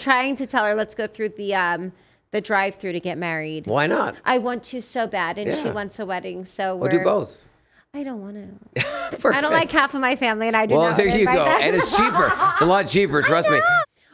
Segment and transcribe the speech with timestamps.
[0.00, 1.92] trying to tell her let's go through the um
[2.32, 3.66] the drive-through to get married.
[3.66, 4.14] Why not?
[4.24, 5.72] I want to so bad, and she Yeah.
[5.72, 6.98] wants a wedding, so We'll we're.
[6.98, 7.36] do both.
[7.92, 8.36] I don't want
[8.76, 9.28] to.
[9.34, 11.32] I don't like half of my family, and I do Well, not there you go.
[11.44, 11.58] them.
[11.60, 12.32] And it's cheaper.
[12.52, 13.20] It's a lot cheaper.
[13.30, 13.60] Trust me.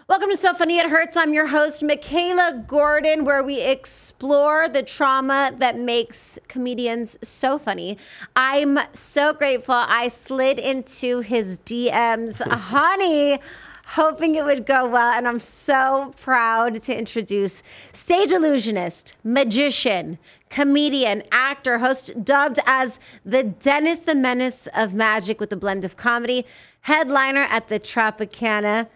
[0.09, 1.15] Welcome to So Funny It Hurts.
[1.17, 7.99] I'm your host, Michaela Gordon, where we explore the trauma that makes comedians so funny.
[8.37, 13.41] I'm so grateful I slid into his DMs, honey,
[13.87, 15.13] hoping it would go well.
[15.13, 17.63] And I'm so proud to introduce
[17.93, 20.19] stage illusionist, magician,
[20.51, 25.97] comedian, actor, host, dubbed as the Dennis the Menace of Magic with a blend of
[25.97, 26.45] comedy,
[26.81, 28.89] headliner at the Tropicana.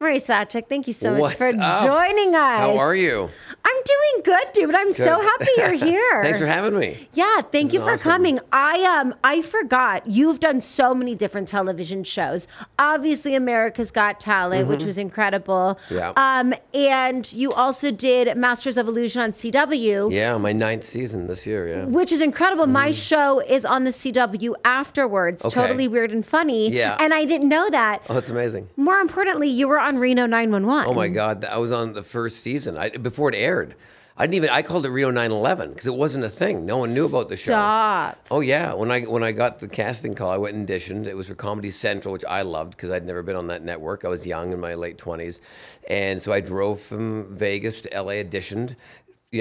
[0.00, 1.84] Murray SawChuck, thank you so much What's for up?
[1.86, 2.58] joining us.
[2.58, 3.30] How are you?
[3.66, 4.74] I'm doing good, dude.
[4.74, 5.24] I'm so Good.
[5.24, 6.22] happy you're here.
[6.22, 7.08] Thanks for having me.
[7.14, 7.98] Yeah, thank you for awesome.
[8.10, 8.38] coming.
[8.52, 12.48] I um I forgot you've done so many different television shows.
[12.78, 15.78] Obviously, America's Got Talent, which was incredible.
[15.88, 15.94] Mm-hmm.
[15.94, 16.12] Yeah.
[16.16, 20.12] Um, and you also did Masters of Illusion on CW.
[20.12, 21.68] Yeah, my ninth season this year.
[21.68, 21.84] Yeah.
[21.84, 22.66] Which is incredible.
[22.66, 25.40] My show is on the CW afterwards.
[25.40, 25.58] Mm-hmm.
[25.58, 25.68] Okay.
[25.68, 26.70] Totally weird and funny.
[26.70, 26.96] Yeah.
[27.00, 28.02] And I didn't know that.
[28.10, 28.68] Oh, that's amazing.
[28.76, 30.90] More importantly, you were on Reno 911.
[30.90, 33.74] Oh my God, I was on the first season I, before it aired.
[34.16, 34.50] I didn't even.
[34.50, 36.64] I called it Reno 911 because it wasn't a thing.
[36.64, 37.52] No one knew about the show.
[37.52, 38.24] Stop.
[38.30, 41.06] Oh yeah, when I when I got the casting call, I went and auditioned.
[41.06, 44.04] It was for Comedy Central, which I loved because I'd never been on that network.
[44.04, 45.40] I was young in my late twenties,
[45.88, 48.76] and so I drove from Vegas to LA, auditioned.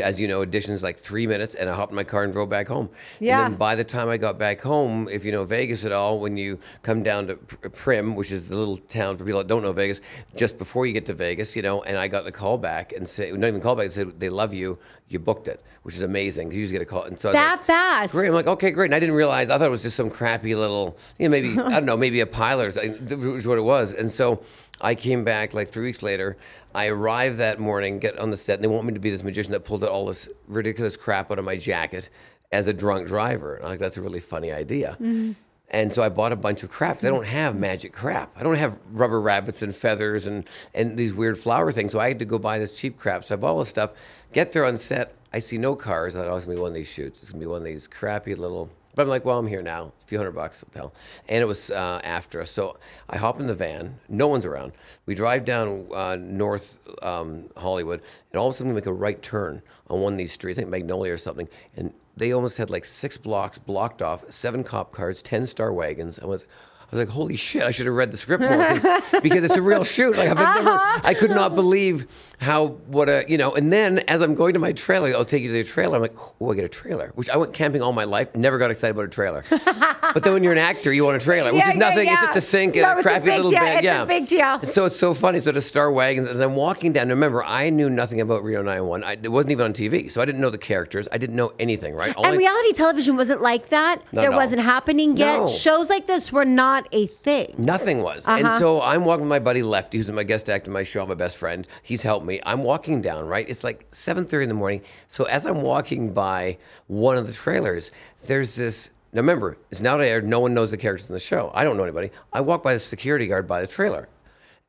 [0.01, 2.49] As you know, auditions like three minutes, and I hopped in my car and drove
[2.49, 2.89] back home.
[3.19, 3.45] Yeah.
[3.45, 6.19] And then by the time I got back home, if you know Vegas at all,
[6.19, 9.47] when you come down to Pr- Primm, which is the little town for people that
[9.47, 10.01] don't know Vegas,
[10.35, 13.07] just before you get to Vegas, you know, and I got the call back and
[13.07, 14.77] say, not even call back, and said they love you,
[15.09, 16.51] you booked it, which is amazing.
[16.51, 18.13] You just get a call, and so That like, fast.
[18.13, 18.27] Great.
[18.27, 18.85] I'm like, okay, great.
[18.85, 19.49] And I didn't realize.
[19.49, 22.19] I thought it was just some crappy little, you know, maybe I don't know, maybe
[22.19, 22.67] a pilot.
[22.67, 23.91] Or something, was what it was.
[23.91, 24.41] And so
[24.83, 26.37] I came back like three weeks later.
[26.75, 29.23] I arrived that morning, get on the set, and they want me to be this
[29.23, 32.09] magician that pulled out all this ridiculous crap out of my jacket
[32.51, 33.55] as a drunk driver.
[33.55, 34.97] And I'm like, that's a really funny idea.
[35.01, 35.31] Mm-hmm.
[35.69, 36.99] And so I bought a bunch of crap.
[36.99, 38.31] They don't have magic crap.
[38.37, 41.93] I don't have rubber rabbits and feathers and, and these weird flower things.
[41.93, 43.23] So I had to go buy this cheap crap.
[43.23, 43.91] So I bought all this stuff.
[44.33, 45.15] Get there on set.
[45.31, 46.15] I see no cars.
[46.15, 47.21] I thought, oh, it's going to be one of these shoots.
[47.21, 48.69] It's going to be one of these crappy little.
[48.95, 49.91] But I'm like, well, I'm here now.
[49.95, 50.93] It's a few hundred bucks hotel.
[51.27, 52.51] And it was uh, after us.
[52.51, 52.77] So
[53.09, 53.99] I hop in the van.
[54.07, 54.73] No one's around.
[55.05, 58.01] We drive down uh, North um, Hollywood.
[58.31, 60.57] And all of a sudden we make a right turn on one of these streets,
[60.57, 61.47] I think Magnolia or something.
[61.75, 66.19] And they almost had like six blocks blocked off, seven cop cars, 10 star wagons.
[66.19, 66.45] I was,
[66.93, 69.83] was like, holy shit, I should have read the script more because it's a real
[69.83, 70.15] shoot.
[70.15, 71.01] Like, I've never, uh-huh.
[71.03, 72.07] I could not believe
[72.39, 75.41] how, what a, you know, and then as I'm going to my trailer, I'll take
[75.43, 75.95] you to the trailer.
[75.95, 78.57] I'm like, oh, I get a trailer, which I went camping all my life, never
[78.57, 79.43] got excited about a trailer.
[79.49, 82.05] but then when you're an actor, you want a trailer, which Yeah, is yeah, nothing.
[82.07, 82.13] yeah.
[82.25, 83.59] It's just a sink and No, a it's a crappy big little deal.
[83.59, 83.85] bed.
[83.85, 84.73] It's a big deal.
[84.73, 85.39] So it's so funny.
[85.39, 89.03] So to Star Wagons, as I'm walking down, remember, I knew nothing about Reno 911.
[89.03, 91.07] I, it wasn't even on TV, so I didn't know the characters.
[91.11, 92.15] I didn't know anything, right?
[92.15, 94.01] All And reality television wasn't like that.
[94.11, 95.39] There wasn't happening yet.
[95.39, 95.47] No.
[95.47, 97.55] Shows like this were not a thing.
[97.57, 98.27] Nothing was.
[98.27, 98.37] Uh-huh.
[98.37, 101.05] And so I'm walking with my buddy Lefty, who's my guest actor in my show,
[101.05, 101.67] my best friend.
[101.81, 102.39] He's helped me.
[102.45, 103.47] I'm walking down, right?
[103.47, 104.81] It's like 7.30 in the morning.
[105.07, 106.57] So as I'm walking by
[106.87, 107.91] one of the trailers,
[108.27, 108.89] there's this...
[109.13, 110.27] Now remember, it's now aired.
[110.27, 111.51] No one knows the characters in the show.
[111.53, 112.09] I don't know anybody.
[112.31, 114.09] I walk by the security guard by the trailer.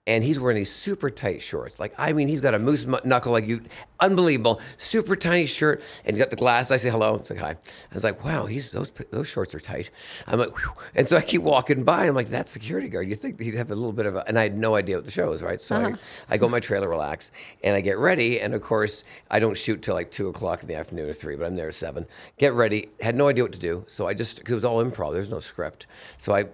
[0.07, 1.81] And he's wearing these super tight shorts.
[1.81, 3.63] Like, I mean, he's got a moose knuckle like you.
[4.01, 4.61] Unbelievable.
[4.77, 5.83] Super tiny shirt.
[6.05, 6.71] And you got the glass.
[6.71, 7.15] I say hello.
[7.15, 7.51] It's like, hi.
[7.53, 9.89] I was like, wow, he's those those shorts are tight.
[10.27, 10.73] I'm like, Whew.
[10.95, 12.05] and so I keep walking by.
[12.05, 13.09] I'm like, that security guard.
[13.09, 15.07] You think he'd have a little bit of a, and I had no idea what
[15.07, 15.63] the show was, right?
[15.63, 15.97] So I, uh-huh.
[16.29, 17.31] I go in my trailer, relax,
[17.63, 18.43] and I get ready.
[18.43, 21.35] And of course, I don't shoot till like two o'clock in the afternoon or three,
[21.35, 22.05] but I'm there at seven.
[22.37, 22.91] Get ready.
[23.01, 23.85] Had no idea what to do.
[23.87, 25.87] So I just, because it was all improv, there's no script.
[26.19, 26.45] So I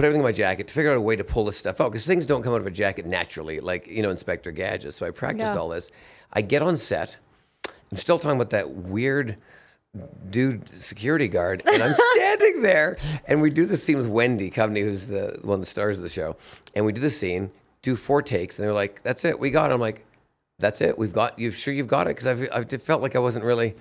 [0.00, 1.92] put everything in my jacket to figure out a way to pull this stuff out
[1.92, 4.94] because things don't come out of a jacket naturally, like you know Inspector Gadget.
[4.94, 5.58] So I practiced Yeah.
[5.58, 5.90] all this.
[6.32, 7.16] I get on set.
[7.66, 9.36] I'm still talking about that weird
[10.30, 12.96] dude security guard, and I'm standing there,
[13.26, 16.02] and we do the scene with Wendy Covey, who's the one of the stars of
[16.02, 16.34] the show,
[16.74, 17.50] and we do the scene,
[17.82, 19.74] do four takes, and they're like, "That's it, we got." it.
[19.74, 20.06] I'm like,
[20.58, 21.50] "That's it, we've got you.
[21.50, 23.74] Sure, you've got it?" Because I've I just felt like I wasn't really.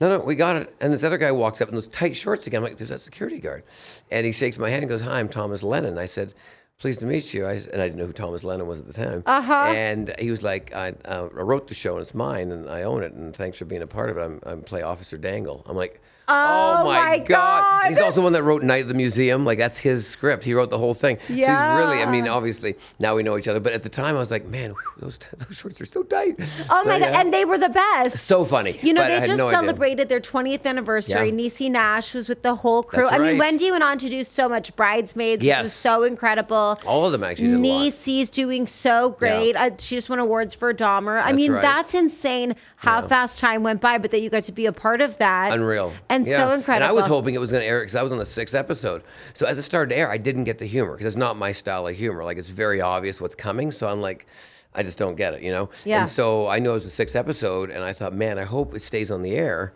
[0.00, 0.74] No, no, we got it.
[0.80, 2.58] And this other guy walks up in those tight shorts again.
[2.58, 3.64] I'm like, there's that security guard.
[4.10, 5.98] And he shakes my hand and goes, Hi, I'm Thomas Lennon.
[5.98, 6.34] I said,
[6.78, 7.44] Pleased to meet you.
[7.44, 9.22] I, and I didn't know who Thomas Lennon was at the time.
[9.26, 9.52] Uh-huh.
[9.52, 12.84] And he was like, I, uh, I wrote the show and it's mine and I
[12.84, 13.12] own it.
[13.12, 14.22] And thanks for being a part of it.
[14.22, 15.62] I'm, I'm play Officer Dangle.
[15.66, 16.00] I'm like,
[16.30, 17.88] Oh, my God.
[17.88, 19.44] He's also one that wrote Night at the Museum.
[19.44, 20.44] Like that's his script.
[20.44, 21.18] He wrote the whole thing.
[21.26, 22.02] So he's really.
[22.02, 24.46] I mean, obviously now we know each other, but at the time I was like,
[24.46, 26.36] man, whew, those those shorts are so tight.
[26.70, 28.24] Oh So, my god, and they were the best.
[28.26, 28.78] so funny.
[28.82, 29.58] You know, but they just no idea.
[29.60, 31.28] celebrated their 20th anniversary.
[31.30, 31.34] Yeah.
[31.34, 33.04] Niecy Nash was with the whole crew.
[33.04, 33.38] That's I mean.
[33.38, 35.62] Wendy went on to do so much Bridesmaids, which Yes.
[35.64, 36.78] was so incredible.
[36.86, 37.62] All of them actually did a lot.
[37.82, 39.52] Niecy's doing so great.
[39.54, 39.64] Yeah.
[39.66, 41.16] Uh, she just won awards for Dahmer.
[41.18, 41.62] That's I mean, right.
[41.62, 43.06] that's insane how Yeah.
[43.08, 45.52] fast time went by, but that you got to be a part of that.
[45.52, 45.92] Unreal.
[46.08, 46.38] And Yeah.
[46.38, 46.74] so incredible.
[46.74, 48.54] And I was hoping it was going to air because I was on the sixth
[48.54, 49.02] episode.
[49.34, 51.52] So as it started to air, I didn't get the humor because it's not my
[51.52, 52.24] style of humor.
[52.24, 53.70] Like it's very obvious what's coming.
[53.70, 54.26] So I'm like,
[54.74, 55.70] I just don't get it, you know?
[55.84, 56.02] Yeah.
[56.02, 58.74] And so I knew it was the sixth episode, and I thought, man, I hope
[58.74, 59.72] it stays on the air.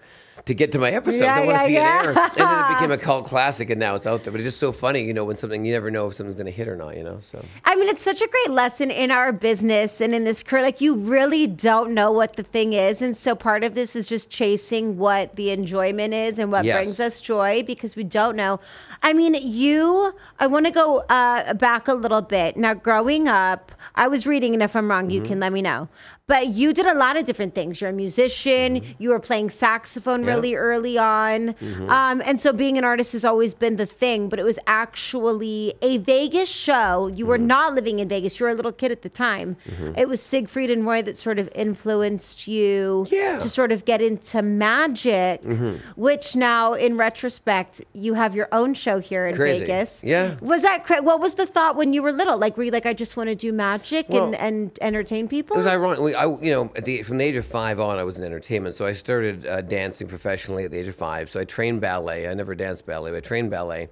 [0.46, 2.00] To get to my episodes, Yeah, I want to yeah, see yeah.
[2.02, 2.22] it air.
[2.36, 4.30] And then it became a cult classic, and now it's out there.
[4.30, 6.44] But it's just so funny, you know, when something you never know if something's going
[6.44, 7.18] to hit or not, you know.
[7.22, 10.60] So I mean, it's such a great lesson in our business and in this career.
[10.62, 13.00] Like, you really don't know what the thing is.
[13.00, 16.76] And so, part of this is just chasing what the enjoyment is and what Yes.
[16.76, 18.60] brings us joy because we don't know.
[19.04, 22.56] I mean, you, I want to go uh, back a little bit.
[22.56, 25.28] Now, growing up, I was reading, and if I'm wrong, you Mm-hmm.
[25.28, 25.88] can let me know.
[26.26, 27.82] But you did a lot of different things.
[27.82, 30.28] You're a musician, you were playing saxophone Mm-hmm.
[30.28, 31.52] Really early on.
[31.52, 31.90] Mm-hmm.
[31.90, 35.74] Um, and so, being an artist has always been the thing, but it was actually
[35.82, 37.08] a Vegas show.
[37.08, 37.28] You Mm-hmm.
[37.28, 38.40] were not living in Vegas.
[38.40, 39.56] You were a little kid at the time.
[39.98, 43.38] It was Siegfried and Roy that sort of influenced you Yeah.
[43.38, 45.76] to sort of get into magic, Mm-hmm.
[46.00, 49.60] which now, in retrospect, you have your own show here in Crazy.
[49.60, 50.00] Vegas.
[50.02, 50.36] Yeah.
[50.40, 52.38] Was that cra- what was the thought when you were little?
[52.38, 55.54] Like, were you like, I just want to do magic Well, and, and entertain people?
[55.54, 56.00] It was ironic.
[56.00, 58.24] We, I, you know, at the, from the age of five on, I was in
[58.24, 58.74] entertainment.
[58.74, 61.28] So I started uh, dancing professionally at the age of five.
[61.30, 62.28] So I trained ballet.
[62.28, 63.88] I never danced ballet, but I trained ballet.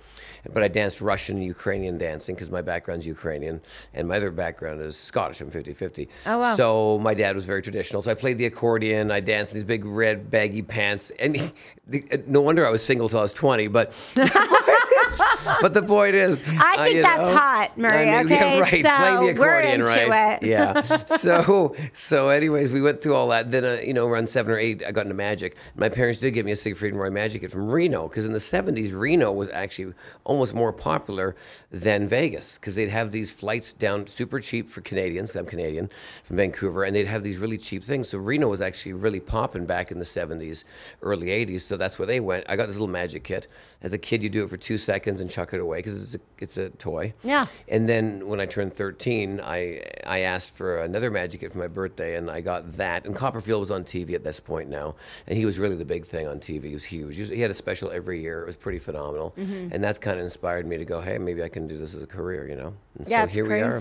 [0.53, 3.61] But I danced Russian and Ukrainian dancing because my background's Ukrainian.
[3.95, 5.41] And my other background is Scottish.
[5.41, 6.09] I'm 50 50.
[6.27, 6.57] Oh, wow.
[6.57, 8.03] So my dad was very traditional.
[8.03, 9.11] So I played the accordion.
[9.11, 11.13] I danced in these big red baggy pants.
[11.19, 11.53] And he,
[11.87, 13.69] the, no wonder I was single till I was 20.
[13.69, 13.93] But.
[15.61, 18.57] but the point is, I uh, think that's know, hot, Murray, I mean, okay?
[18.57, 19.37] Yeah, right.
[19.37, 20.43] So we're into right?
[20.43, 20.47] it.
[20.49, 20.83] Yeah.
[21.23, 23.51] So, so, anyways, we went through all that.
[23.51, 25.57] Then, uh, you know, around seven or eight, I got into magic.
[25.77, 28.33] My parents did give me a Siegfried and Roy magic kit from Reno because in
[28.33, 29.93] the '70s, Reno was actually
[30.25, 31.37] almost more popular
[31.71, 35.35] than Vegas because they'd have these flights down super cheap for Canadians.
[35.37, 35.91] I'm Canadian
[36.25, 38.09] from Vancouver, and they'd have these really cheap things.
[38.09, 40.65] So Reno was actually really popping back in the '70s,
[41.03, 41.63] early '80s.
[41.63, 42.45] So that's where they went.
[42.49, 43.49] I got this little magic kit.
[43.83, 46.15] As a kid, you do it for two seconds and chuck it away because it's
[46.15, 47.13] a, it's a toy.
[47.25, 47.47] Yeah.
[47.69, 51.67] And then when I turned 13, I I asked for another magic kit for my
[51.67, 53.05] birthday, and I got that.
[53.05, 54.95] And Copperfield was on TV at this point now,
[55.27, 56.65] and he was really the big thing on TV.
[56.65, 57.17] He was huge.
[57.17, 58.43] He, was, he had a special every year.
[58.43, 59.73] It was pretty phenomenal, Mm-hmm.
[59.73, 62.03] and that's kind of inspired me to go, hey, maybe I can do this as
[62.03, 62.75] a career, you know?
[62.99, 63.81] And Yeah, so it's here we are.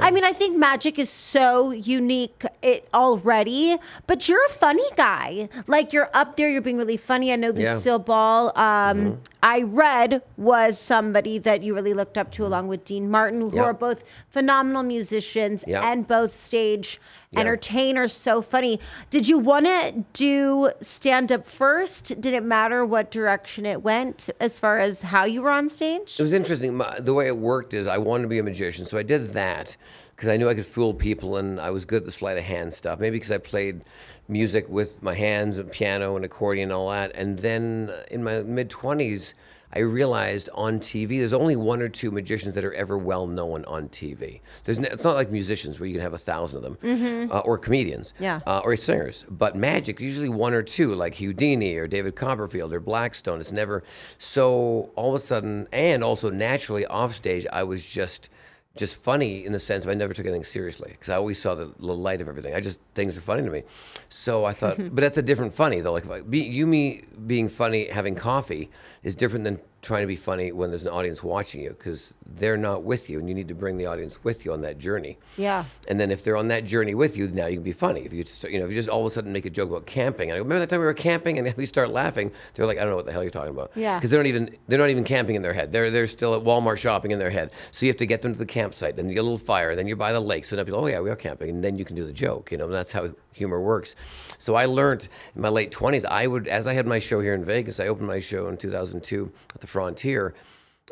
[0.00, 5.48] I mean, I think magic is so unique it already, but you're a funny guy.
[5.66, 7.32] Like you're up there, you're being really funny.
[7.32, 7.74] I know Yeah.
[7.74, 8.48] Lucille Ball.
[8.56, 9.14] Um, Mm-hmm.
[9.40, 13.54] I read was somebody that you really looked up to, along with Dean Martin, who
[13.54, 13.62] Yeah.
[13.62, 15.88] are both phenomenal musicians Yeah.
[15.88, 17.40] and both stage Yeah.
[17.40, 18.14] entertainers.
[18.14, 18.80] So funny.
[19.10, 22.18] Did you want to do stand up first?
[22.20, 26.16] Did it matter what direction it went as far as how you were on stage?
[26.18, 26.74] It was interesting.
[26.74, 29.34] My, the way it worked is I wanted to be a magician, so I did
[29.34, 29.76] that
[30.16, 32.44] because I knew I could fool people, and I was good at the sleight of
[32.44, 32.98] hand stuff.
[32.98, 33.84] Maybe because I played
[34.26, 37.12] music with my hands, and piano and accordion and all that.
[37.14, 39.34] And then in my mid twenties,
[39.72, 43.64] I realized on TV there's only one or two magicians that are ever well known
[43.66, 44.40] on TV.
[44.64, 47.40] There's n- it's not like musicians where you can have a thousand of them, uh,
[47.40, 48.40] or comedians, Yeah.
[48.46, 49.26] uh, or singers.
[49.30, 53.40] But magic, usually one or two, like Houdini or David Copperfield or Blackstone.
[53.40, 53.84] It's never
[54.18, 58.30] so all of a sudden, and also naturally off stage, I was just
[58.76, 61.54] just funny in the sense of I never took anything seriously because I always saw
[61.54, 62.54] the, the light of everything.
[62.54, 63.64] I just things are funny to me.
[64.08, 65.92] So I thought, but that's a different funny though.
[65.92, 68.70] Like I, be, you me being funny having coffee
[69.02, 72.56] is different than trying to be funny when there's an audience watching you because they're
[72.56, 75.18] not with you and you need to bring the audience with you on that journey.
[75.36, 75.64] Yeah.
[75.86, 78.00] And then if they're on that journey with you, now you can be funny.
[78.00, 79.70] If you just, you know, if you just all of a sudden make a joke
[79.70, 82.32] about camping, and I go, remember that time we were camping, and we start laughing,
[82.54, 83.70] they're like, I don't know what the hell you're talking about.
[83.76, 83.98] Yeah.
[83.98, 85.72] Because they don't even they're not even camping in their head.
[85.72, 87.52] They're they're still at Walmart shopping in their head.
[87.70, 89.76] So you have to get them to the campsite, and you get a little fire,
[89.76, 90.44] then you're by the lake.
[90.44, 92.50] So then people, oh yeah, we are camping, and then you can do the joke.
[92.50, 93.94] You know, and that's how humor works.
[94.38, 96.04] So I learned in my late 20s.
[96.04, 98.56] I would, as I had my show here in Vegas, I opened my show in
[98.56, 100.34] 2002 at the Frontier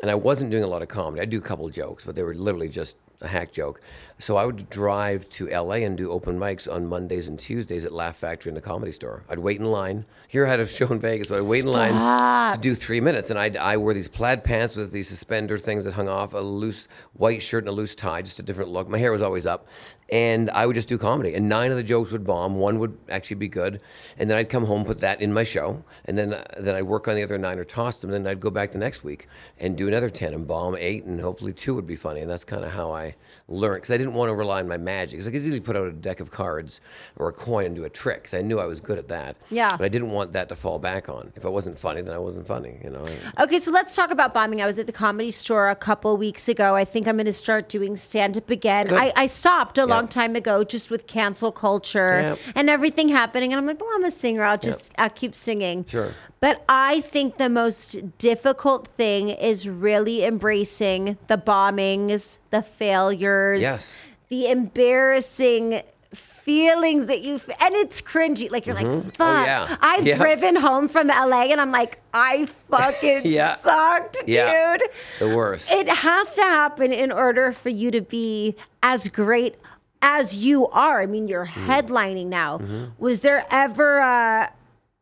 [0.01, 1.21] and I wasn't doing a lot of comedy.
[1.21, 3.81] I do a couple jokes, but they were literally just a hack joke.
[4.19, 7.91] So I would drive to LA and do open mics on Mondays and Tuesdays at
[7.91, 9.23] Laugh Factory in the Comedy Store.
[9.29, 10.05] I'd wait in line.
[10.27, 12.99] Here I had a show in Vegas, but I'd wait in line to do three
[12.99, 16.33] minutes, and I I wore these plaid pants with these suspender things that hung off,
[16.33, 18.89] a loose white shirt and a loose tie, just a different look.
[18.89, 19.67] My hair was always up,
[20.09, 21.35] and I would just do comedy.
[21.35, 22.55] And nine of the jokes would bomb.
[22.55, 23.81] One would actually be good,
[24.17, 26.81] and then I'd come home, put that in my show, and then uh, then I'd
[26.81, 28.11] work on the other nine or toss them.
[28.11, 29.27] And then I'd go back the next week
[29.59, 32.21] and do another ten and bomb eight, and hopefully two would be funny.
[32.21, 33.15] And that's kind of how I
[33.49, 35.11] learned because I didn't want to rely on my magic.
[35.13, 36.81] Because I could easily put out a deck of cards
[37.15, 38.23] or a coin and do a trick.
[38.23, 39.37] Because I knew I was good at that.
[39.49, 39.77] Yeah.
[39.77, 41.31] But I didn't want that to fall back on.
[41.35, 42.77] If I wasn't funny, then I wasn't funny.
[42.83, 43.07] You know.
[43.39, 44.61] Okay, so let's talk about bombing.
[44.61, 46.75] I was at the comedy store a couple weeks ago.
[46.75, 48.93] I think I'm going to start doing stand up again.
[48.93, 52.39] I, I stopped a long time ago just with cancel culture Yep.
[52.55, 53.53] and everything happening.
[53.53, 54.43] And I'm like, well, I'm a singer.
[54.43, 55.85] I'll just I'll keep singing.
[55.87, 56.11] Sure.
[56.39, 63.87] But I think the most difficult thing is really embracing the bombings, the failures, Yes.
[64.29, 65.81] the embarrassing
[66.13, 69.75] feelings that you and it's cringy like you're like fuck Oh, yeah.
[69.81, 70.17] i've Yeah.
[70.17, 73.55] driven home from la and i'm like i fucking Yeah.
[73.55, 74.81] sucked dude
[75.19, 75.69] The worst.
[75.69, 79.55] it has to happen in order for you to be as great
[80.01, 81.65] as you are i mean you're Mm.
[81.67, 82.85] headlining now Mm-hmm.
[82.97, 84.49] was there ever a,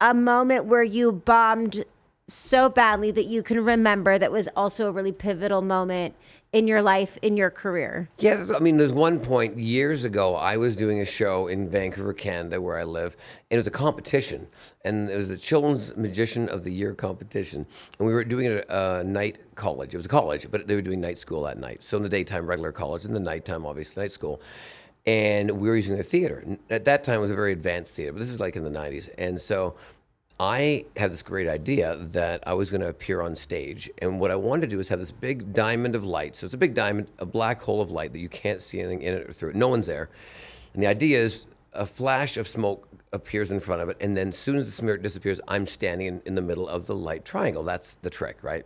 [0.01, 1.85] a moment where you bombed
[2.27, 6.15] so badly that you can remember that was also a really pivotal moment
[6.53, 10.57] in your life in your career Yeah, I mean, there's one point years ago, I
[10.57, 13.15] was doing a show in Vancouver, Canada, where I live,
[13.51, 14.47] and it was a competition,
[14.85, 17.65] and it was the Children's Magician of the Year competition,
[17.99, 19.93] and we were doing it at a night college.
[19.93, 21.83] It was a college, but they were doing night school at night.
[21.83, 24.41] So in the daytime, regular college, in the nighttime, obviously night school,
[25.05, 26.43] and we were using their theater.
[26.69, 28.69] At that time, it was a very advanced theater, but this is like in the
[28.69, 29.75] '90s, and so.
[30.37, 34.31] I had this great idea that I was going to appear on stage, and what
[34.31, 36.35] I wanted to do is have this big diamond of light.
[36.35, 39.01] So it's a big diamond, a black hole of light that you can't see anything
[39.01, 39.55] in it or through it.
[39.55, 40.09] No one's there,
[40.73, 44.29] and the idea is a flash of smoke appears in front of it, and then
[44.29, 47.23] as soon as the smear disappears, I'm standing in, in the middle of the light
[47.25, 47.63] triangle.
[47.63, 48.65] That's the trick, right?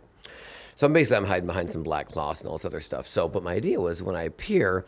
[0.76, 3.06] So basically I'm hiding behind some black cloths and all this other stuff.
[3.06, 4.86] So, but my idea was when I appear,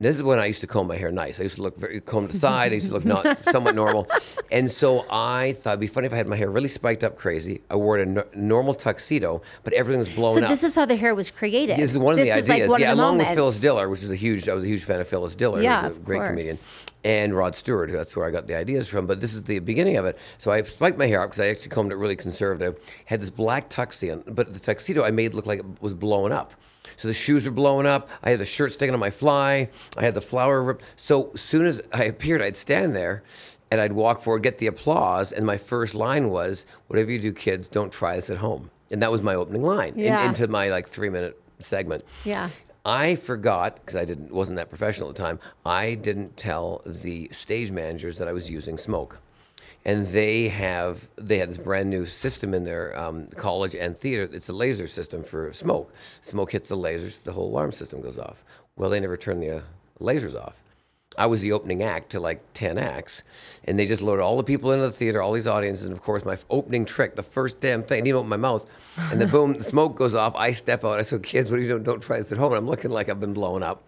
[0.00, 1.40] this is when I used to comb my hair nice.
[1.40, 2.70] I used to look very combed to the side.
[2.72, 4.08] I used to look not somewhat normal,
[4.52, 7.16] and so I thought it'd be funny if I had my hair really spiked up
[7.16, 7.62] crazy.
[7.68, 10.50] I wore a normal tuxedo, but everything was blown so up.
[10.50, 12.48] this is how the hair was created This is one of the is ideas.
[12.48, 13.30] like one yeah, of the along moments.
[13.30, 14.48] with Phyllis Diller, which is a huge.
[14.48, 15.60] I was a huge fan of Phyllis Diller.
[15.62, 16.28] Yeah, a great course.
[16.30, 16.58] comedian.
[17.04, 19.06] And Rod Stewart, that's where I got the ideas from.
[19.06, 20.18] But this is the beginning of it.
[20.38, 22.78] So I spiked my hair up because I actually combed it really conservative.
[23.04, 26.54] Had this black tuxedo, but the tuxedo I made look like it was blown up.
[26.98, 28.08] So the shoes were blowing up.
[28.22, 29.70] I had the shirt sticking on my fly.
[29.96, 30.84] I had the flower ripped.
[30.96, 33.22] So as soon as I appeared, I'd stand there
[33.70, 35.30] and I'd walk forward, get the applause.
[35.32, 39.00] And my first line was, "Whatever you do, kids, don't try this at home." And
[39.02, 42.04] that was my opening line in- into my like three minute segment.
[42.24, 42.50] Yeah.
[42.84, 45.38] I forgot because I didn't wasn't that professional at the time.
[45.66, 49.18] I didn't tell the stage managers that I was using smoke,
[49.84, 54.28] and they have they had this brand new system in their um, college and theater.
[54.32, 55.92] It's a laser system for smoke.
[56.22, 58.42] Smoke hits the lasers, the whole alarm system goes off.
[58.76, 59.60] Well, they never turned the uh,
[60.00, 60.54] lasers off.
[61.16, 63.22] I was the opening act to like 10 acts,
[63.64, 66.00] and they just loaded all the people into the theater, all these audiences, and of
[66.00, 68.64] course, my f- opening trick, the first damn thing, I didn't open my mouth,
[68.96, 70.34] and then boom, the smoke goes off.
[70.36, 71.00] I step out.
[71.00, 71.82] I said, Kids, what are you doing?
[71.82, 72.52] Don't try this at home.
[72.52, 73.82] And I'm looking like I've been blown up.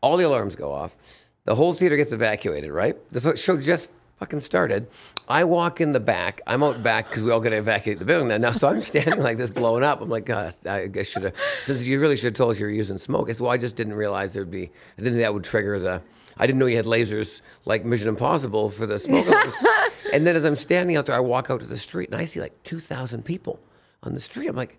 [0.00, 0.96] All the alarms go off.
[1.44, 2.96] The whole theater gets evacuated, right?
[3.12, 4.88] The show just fucking started.
[5.28, 6.40] I walk in the back.
[6.46, 8.36] I'm out back because we all got to evacuate the building now.
[8.38, 8.52] now.
[8.52, 10.00] So I'm standing like this, blowing up.
[10.00, 11.34] I'm like, God, I guess should have.
[11.64, 13.28] Since you really should have told us you were using smoke.
[13.28, 14.64] I said, well, I just didn't realize there'd be.
[14.64, 16.02] I didn't think that would trigger the.
[16.36, 19.26] I didn't know you had lasers like Mission Impossible for the smoke
[20.12, 22.24] and then as I'm standing out there, I walk out to the street and I
[22.24, 23.60] see like 2,000 people
[24.02, 24.48] on the street.
[24.48, 24.78] I'm like,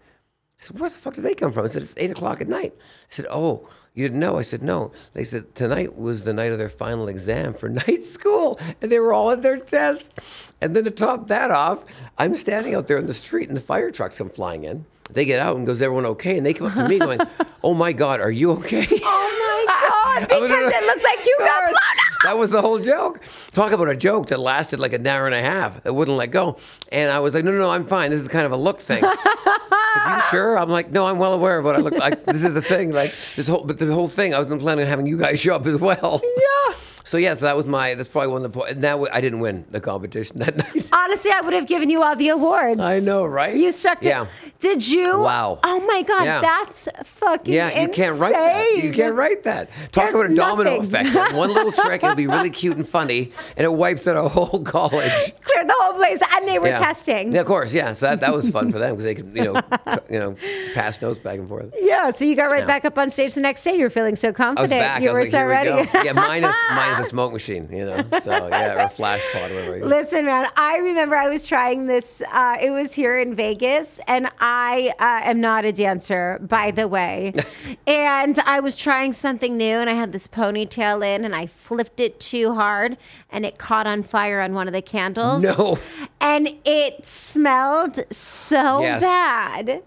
[0.59, 1.65] I said, where the fuck did they come from?
[1.65, 2.73] I said, it's eight o'clock at night.
[2.77, 4.37] I said, oh, you didn't know?
[4.37, 4.91] I said, no.
[5.13, 8.59] They said, tonight was the night of their final exam for night school.
[8.81, 10.11] And they were all at their test.
[10.59, 11.79] And then to top that off,
[12.17, 14.85] I'm standing out there in the street and the fire trucks come flying in.
[15.11, 16.37] They get out and goes, everyone okay?
[16.37, 17.19] And they come up to me going,
[17.63, 18.87] oh my God, are you okay?
[18.91, 22.79] oh my god because it looks like you got blown up That was the whole
[22.79, 23.21] joke.
[23.51, 25.83] Talk about a joke that lasted like an hour and a half.
[25.83, 26.57] That wouldn't let go.
[26.91, 28.11] And I was like, no, no, no, I'm fine.
[28.11, 29.03] This is kind of a look thing.
[29.03, 30.57] Like, you sure?
[30.57, 32.25] I'm like, no, I'm well aware of what I look like.
[32.25, 32.91] This is the thing.
[32.91, 35.55] Like this whole, but the whole thing, I wasn't planning on having you guys show
[35.55, 36.21] up as well.
[36.23, 36.75] Yeah.
[37.05, 37.93] So yeah, so that was my.
[37.95, 38.73] That's probably one of the points.
[38.73, 40.89] And that w- I didn't win the competition that night.
[40.91, 42.79] Honestly, I would have given you all the awards.
[42.79, 43.55] I know, right?
[43.55, 44.09] You stuck to.
[44.09, 44.25] Yeah.
[44.59, 45.19] Did you?
[45.19, 45.59] Wow.
[45.63, 46.41] Oh my God, Yeah.
[46.41, 48.83] that's fucking Yeah, you can't write that.
[48.83, 49.69] You can't write that.
[49.91, 50.85] Talk There's about a domino nothing.
[50.87, 51.13] effect.
[51.15, 54.27] Like, One little trick, it'll be really cute and funny, and it wipes out a
[54.27, 55.11] whole college.
[55.43, 56.79] Cleared the whole place, and they were yeah.
[56.79, 57.31] testing.
[57.31, 57.71] Yeah, of course.
[57.73, 59.61] Yeah, so that, that was fun for them because they could, you know,
[60.09, 60.35] you know,
[60.73, 61.71] pass notes back and forth.
[61.77, 63.75] Yeah, so you got right back up on stage the next day.
[63.75, 64.69] You were feeling so I was confident.
[64.71, 65.01] back.
[65.03, 65.69] You I were like, so ready.
[65.71, 66.03] we.
[66.05, 68.03] Yeah, minus minus a smoke machine, you know.
[68.21, 69.85] So yeah, or a flash pod, whatever.
[69.85, 72.21] Listen, man, I remember I was trying this.
[72.31, 76.87] Uh, it was here in Vegas, and I uh, am not a dancer, by the
[76.87, 77.33] way.
[77.87, 81.99] and I was trying something new, and I had this ponytail in, and I flipped
[81.99, 82.97] it too hard,
[83.29, 85.43] and it caught on fire on one of the candles.
[85.43, 85.79] No.
[86.21, 89.01] And it smelled so Yes.
[89.01, 89.83] bad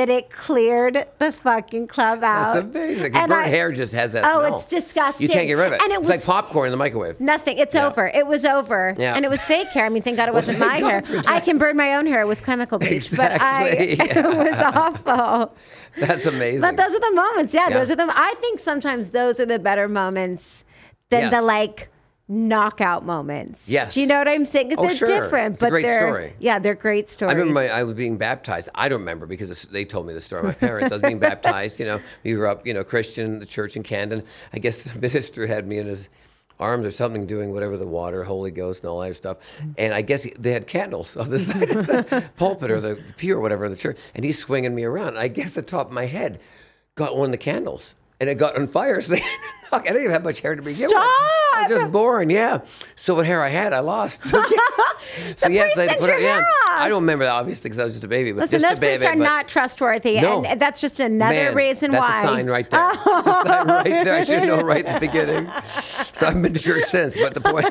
[0.00, 2.54] that it cleared the fucking club out.
[2.54, 3.14] That's amazing.
[3.14, 4.56] And burnt I- hair just has that Oh, smell.
[4.58, 5.26] it's disgusting.
[5.26, 5.82] You can't get rid of it.
[5.82, 7.20] And it it's was like popcorn in the microwave.
[7.20, 7.58] Nothing.
[7.58, 7.86] It's Yeah.
[7.86, 8.06] over.
[8.06, 8.94] It was over.
[8.96, 9.14] Yeah.
[9.14, 9.84] And it was fake hair.
[9.84, 11.02] I mean, thank God it wasn't my hair.
[11.26, 15.54] I can burn my own hair with chemical bleach, but I Exactly, it was awful.
[15.98, 16.62] That's amazing.
[16.62, 17.52] But those are the moments.
[17.52, 17.78] Yeah, Yeah.
[17.78, 18.06] those are the.
[18.08, 20.64] I think sometimes those are the better moments
[21.10, 21.32] than Yes.
[21.32, 21.88] the like
[22.30, 23.68] knockout moments.
[23.68, 23.92] Yes.
[23.94, 24.72] Do you know what I'm saying?
[24.78, 25.08] Oh, they're sure.
[25.08, 26.34] different, It's a but great they're story.
[26.38, 27.34] yeah, they're great stories.
[27.34, 28.68] I remember my, I was being baptized.
[28.74, 30.44] I don't remember because they told me the story.
[30.44, 30.92] My parents.
[30.92, 31.80] I was being baptized.
[31.80, 34.22] You know, we grew up, you know, Christian, the church in Camden.
[34.52, 36.08] I guess the minister had me in his
[36.60, 39.38] arms or something, doing whatever the water, Holy Ghost, and all that stuff.
[39.76, 43.02] And I guess he, they had candles on the side of the pulpit or the
[43.16, 43.98] pew or whatever in the church.
[44.14, 45.18] And he's swinging me around.
[45.18, 46.38] I guess the top of my head
[46.94, 47.94] got one of the candles.
[48.20, 49.22] And it got on fire, so they
[49.72, 50.94] I didn't even have much hair to begin with.
[50.96, 52.60] I was just born, yeah.
[52.96, 54.22] So what hair I had, I lost.
[55.36, 56.42] So, The yes, I sent put your it- yeah.
[56.68, 58.32] I don't remember that obviously because I was just a baby.
[58.32, 60.44] But Listen, those baby, priests are not trustworthy, No.
[60.44, 62.20] and that's just another Man, reason that's why.
[62.20, 62.80] a sign right there.
[62.94, 64.14] That's a sign right there.
[64.14, 65.50] I should know right at the beginning.
[66.12, 67.66] So I've been to church since, but the point.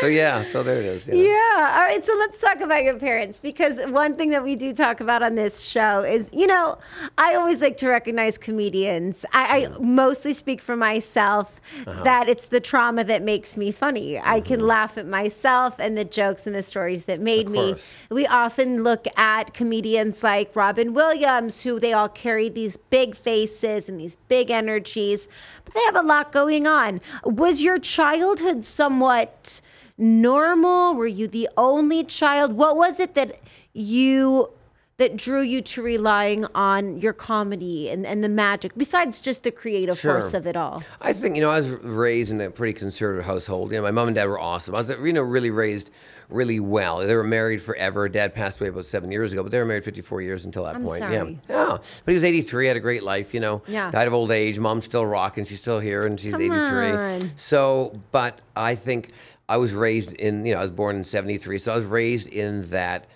[0.00, 1.06] so yeah, so there it is.
[1.08, 1.14] Yeah.
[1.14, 1.74] Yeah.
[1.76, 2.04] All right.
[2.04, 5.34] So let's talk about your parents because one thing that we do talk about on
[5.34, 6.78] this show is, you know,
[7.16, 9.24] I always like to recognize comedians.
[9.32, 9.80] I, I mm.
[10.08, 12.02] Mostly speak for myself Uh-huh.
[12.02, 14.08] that it's the trauma that makes me funny.
[14.36, 14.74] I can Mm-hmm.
[14.74, 17.66] laugh at myself and the jokes and the stories that made me.
[18.10, 23.80] We often look at comedians like Robin Williams, who they all carry these big faces
[23.88, 25.28] and these big energies,
[25.64, 26.90] but they have a lot going on.
[27.24, 29.60] Was your childhood somewhat
[29.98, 30.94] normal?
[30.94, 32.52] Were you the only child?
[32.54, 33.30] What was it that
[33.74, 34.50] you
[34.98, 39.50] that drew you to relying on your comedy and, and the magic, besides just the
[39.52, 40.20] creative Sure.
[40.20, 40.82] force of it all?
[41.00, 43.70] I think you know I was raised in a pretty conservative household.
[43.70, 44.74] You know, my mom and dad were awesome.
[44.74, 45.90] I was you know really raised
[46.28, 46.98] really well.
[46.98, 48.08] They were married forever.
[48.08, 50.74] Dad passed away about seven years ago, but they were married 54 years until that
[50.74, 50.98] I'm point.
[50.98, 51.14] sorry.
[51.14, 51.78] Yeah, yeah.
[52.04, 53.32] But he was 83, had a great life.
[53.32, 53.90] You know, Yeah.
[53.92, 54.58] died of old age.
[54.58, 55.44] Mom's still rocking.
[55.44, 56.90] She's still here, and she's Come 83.
[56.90, 57.30] on.
[57.36, 59.12] So, but I think
[59.48, 60.44] I was raised in.
[60.44, 63.06] You know, I was born in 73, so I was raised in that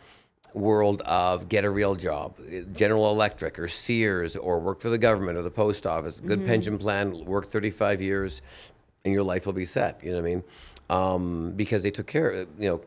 [0.54, 2.37] world of get a real job,
[2.75, 6.49] General Electric or Sears or work for the government or the post office, good Mm-hmm.
[6.49, 8.42] pension plan, work 35 years,
[9.04, 10.00] and your life will be set.
[10.02, 10.44] You know what I mean?
[10.90, 12.80] Um, because they took care of, you know,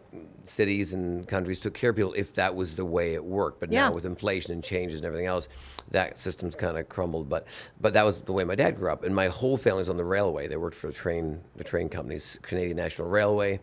[0.50, 3.60] cities and countries took care of people if that was the way it worked.
[3.60, 3.88] But Yeah.
[3.90, 5.48] now with inflation and changes and everything else,
[5.92, 7.30] that system's kind of crumbled.
[7.30, 7.46] But
[7.82, 10.06] but that was the way my dad grew up, and my whole family's on the
[10.06, 10.48] railway.
[10.48, 13.60] They worked for the train the train companies, Canadian National Railway,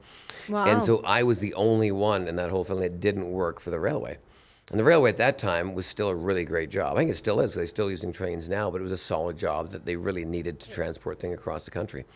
[0.49, 0.67] Wow.
[0.67, 3.71] and so I was the only one in that whole family that didn't work for
[3.71, 4.19] the railway.
[4.73, 6.95] And the railway at that time was still a really great job.
[6.95, 7.53] I think it still is.
[7.53, 10.59] They're still using trains now, but it was a solid job that they really needed
[10.61, 12.07] to transport things across the country.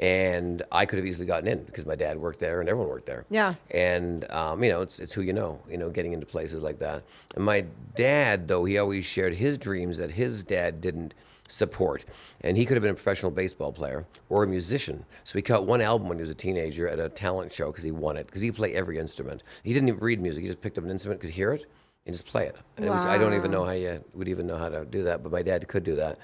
[0.00, 3.06] And I could have easily gotten in because my dad worked there and everyone worked
[3.06, 3.26] there.
[3.30, 3.54] Yeah.
[3.70, 5.60] And um, you know, it's it's who you know.
[5.70, 7.04] You know, getting into places like that.
[7.36, 11.14] And my dad, though, he always shared his dreams that his dad didn't
[11.48, 12.04] support.
[12.40, 15.04] And he could have been a professional baseball player or a musician.
[15.22, 17.84] So he cut one album when he was a teenager at a talent show because
[17.84, 18.26] he won it.
[18.26, 19.42] Because he played every instrument.
[19.62, 20.42] He didn't even read music.
[20.42, 21.66] He just picked up an instrument, could hear it,
[22.06, 22.56] and just play it.
[22.76, 25.04] And it was, I don't even know how you would even know how to do
[25.04, 26.18] that, but my dad could do that.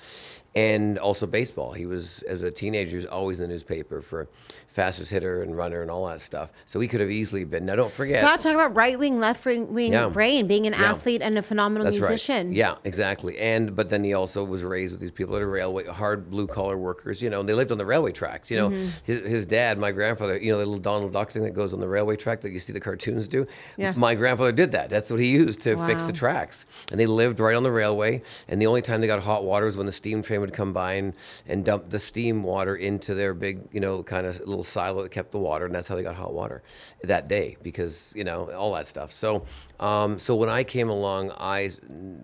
[0.57, 1.73] And also baseball.
[1.73, 4.27] He was, as a teenager, he was always in the newspaper for
[4.69, 6.51] fastest hitter and runner and all that stuff.
[6.67, 7.65] So he could have easily been.
[7.65, 8.23] Now, don't forget.
[8.23, 10.09] God, talk about right wing, left wing, Yeah.
[10.09, 10.91] brain, being an Yeah.
[10.91, 12.49] athlete and a phenomenal That's musician.
[12.49, 12.57] right.
[12.57, 13.39] Yeah, exactly.
[13.39, 16.47] And but then he also was raised with these people at a railway, hard blue
[16.47, 17.23] collar workers.
[17.23, 18.51] You know, and they lived on the railway tracks.
[18.51, 18.89] You know, Mm-hmm.
[19.05, 20.37] his, his dad, my grandfather.
[20.39, 22.59] You know, the little Donald Duck thing that goes on the railway track that you
[22.59, 23.47] see the cartoons do.
[23.79, 23.93] Yeah.
[23.97, 24.91] My grandfather did that.
[24.91, 26.67] That's what he used to fix the tracks.
[26.91, 28.23] And they lived right on the railway.
[28.49, 30.73] And the only time they got hot water was when the steam train would come
[30.73, 31.15] by and,
[31.47, 35.11] and dump the steam water into their big, you know, kind of little silo that
[35.11, 36.63] kept the water, and that's how they got hot water
[37.05, 39.13] that day because you know all that stuff.
[39.13, 39.45] So,
[39.81, 41.71] um, so when I came along, I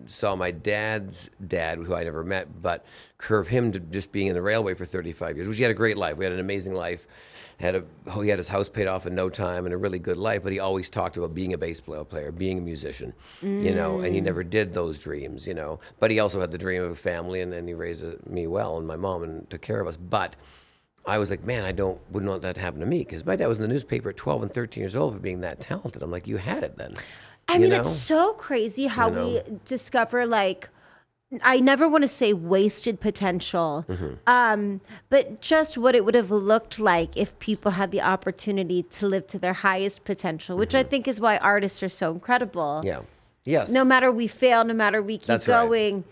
[0.07, 2.85] saw my dad's dad, who I never met, but
[3.17, 5.75] curve him to just being in the railway for 35 years, which he had a
[5.75, 6.17] great life.
[6.17, 7.07] We had an amazing life.
[7.59, 9.99] Had a, oh, he had his house paid off in no time and a really
[9.99, 13.75] good life, but he always talked about being a baseball player, being a musician, you
[13.75, 14.25] know, and he mm.
[14.25, 15.79] never did those dreams, you know.
[15.99, 18.79] But he also had the dream of a family, and, and he raised me well
[18.79, 19.95] and my mom and took care of us.
[19.95, 20.35] But
[21.05, 23.35] I was like, man, I don't wouldn't want that to happen to me because my
[23.35, 26.01] dad was in the newspaper at 12 and 13 years old for being that talented.
[26.01, 26.93] I'm like, you had it then.
[27.47, 27.81] I you mean, know?
[27.81, 29.43] it's so crazy how You know?
[29.47, 30.69] we discover like
[31.41, 34.13] I never want to say wasted potential, Mm-hmm.
[34.27, 39.07] um, but just what it would have looked like if people had the opportunity to
[39.07, 42.81] live to their highest potential, which I think is why artists are so incredible.
[42.83, 42.87] Mm-hmm.
[42.87, 43.01] yeah.
[43.45, 43.69] Yes.
[43.69, 46.03] No matter we fail, no matter we keep That's right.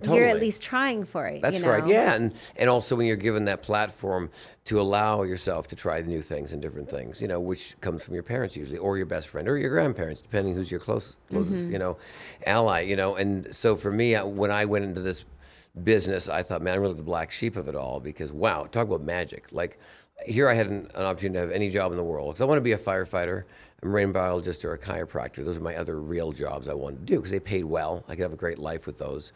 [0.00, 1.42] Going, you're at least trying for it.
[1.42, 1.70] That's you know?
[1.70, 1.86] right.
[1.86, 4.30] Yeah, and and also when you're given that platform
[4.64, 8.14] to allow yourself to try new things and different things, you know, which comes from
[8.14, 11.54] your parents usually, or your best friend, or your grandparents, depending who's your close, closest,
[11.54, 11.72] Mm-hmm.
[11.72, 11.96] you know,
[12.46, 12.80] ally.
[12.80, 15.24] You know, and so for me, I- when I went into this
[15.84, 18.86] business, I thought, man, I'm really the black sheep of it all because wow, talk
[18.86, 19.46] about magic.
[19.52, 19.78] Like
[20.24, 22.44] here, I had an, an opportunity to have any job in the world because I
[22.46, 23.44] want to be a firefighter.
[23.82, 25.44] a marine biologist or a chiropractor.
[25.44, 28.04] Those are my other real jobs I wanted to do because they paid well.
[28.06, 29.32] I could have a great life with those.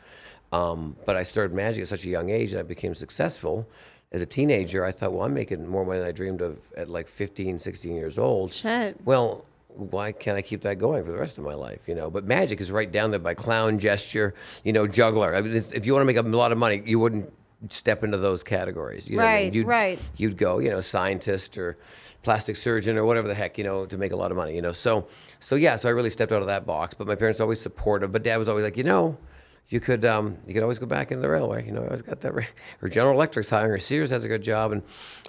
[0.57, 3.69] Um, but I started magic at such a young age and I became successful.
[4.12, 6.88] As a teenager, I thought, well, I'm making more money than I dreamed of at
[6.88, 8.53] like 15, 16 years old.
[8.53, 8.97] Shit.
[9.05, 11.81] Well, why can't I keep that going for the rest of my life?
[11.87, 15.35] You know, but magic is right down there by clown, gesture, you know, juggler.
[15.35, 17.31] I mean, it's, if you want to make a lot of money, you wouldn't
[17.69, 19.09] step into those categories.
[19.09, 19.45] You know what I mean?
[19.45, 19.99] Right, You'd, right.
[20.16, 21.77] You'd go, you know, scientist or
[22.23, 24.55] plastic surgeon or whatever the heck, you know, to make a lot of money.
[24.55, 25.09] You know, so
[25.40, 26.95] so yeah, so I really stepped out of that box.
[26.97, 28.12] But my parents were always supportive.
[28.12, 29.19] But dad was always like, you know.
[29.68, 31.66] You could um, you could always go back into the railway.
[31.66, 32.35] You know, I always got that.
[32.35, 32.44] Ra-
[32.83, 34.83] or General Electric's hiring, or Sears has a good job, and